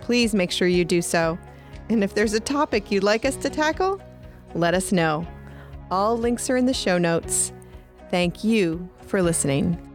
please 0.00 0.34
make 0.34 0.50
sure 0.50 0.68
you 0.68 0.84
do 0.84 1.02
so. 1.02 1.38
And 1.88 2.02
if 2.02 2.14
there's 2.14 2.32
a 2.32 2.40
topic 2.40 2.90
you'd 2.90 3.02
like 3.02 3.24
us 3.24 3.36
to 3.36 3.50
tackle, 3.50 4.00
let 4.54 4.74
us 4.74 4.92
know. 4.92 5.26
All 5.90 6.16
links 6.16 6.48
are 6.48 6.56
in 6.56 6.66
the 6.66 6.72
show 6.72 6.96
notes. 6.96 7.52
Thank 8.10 8.44
you 8.44 8.88
for 9.06 9.20
listening. 9.20 9.91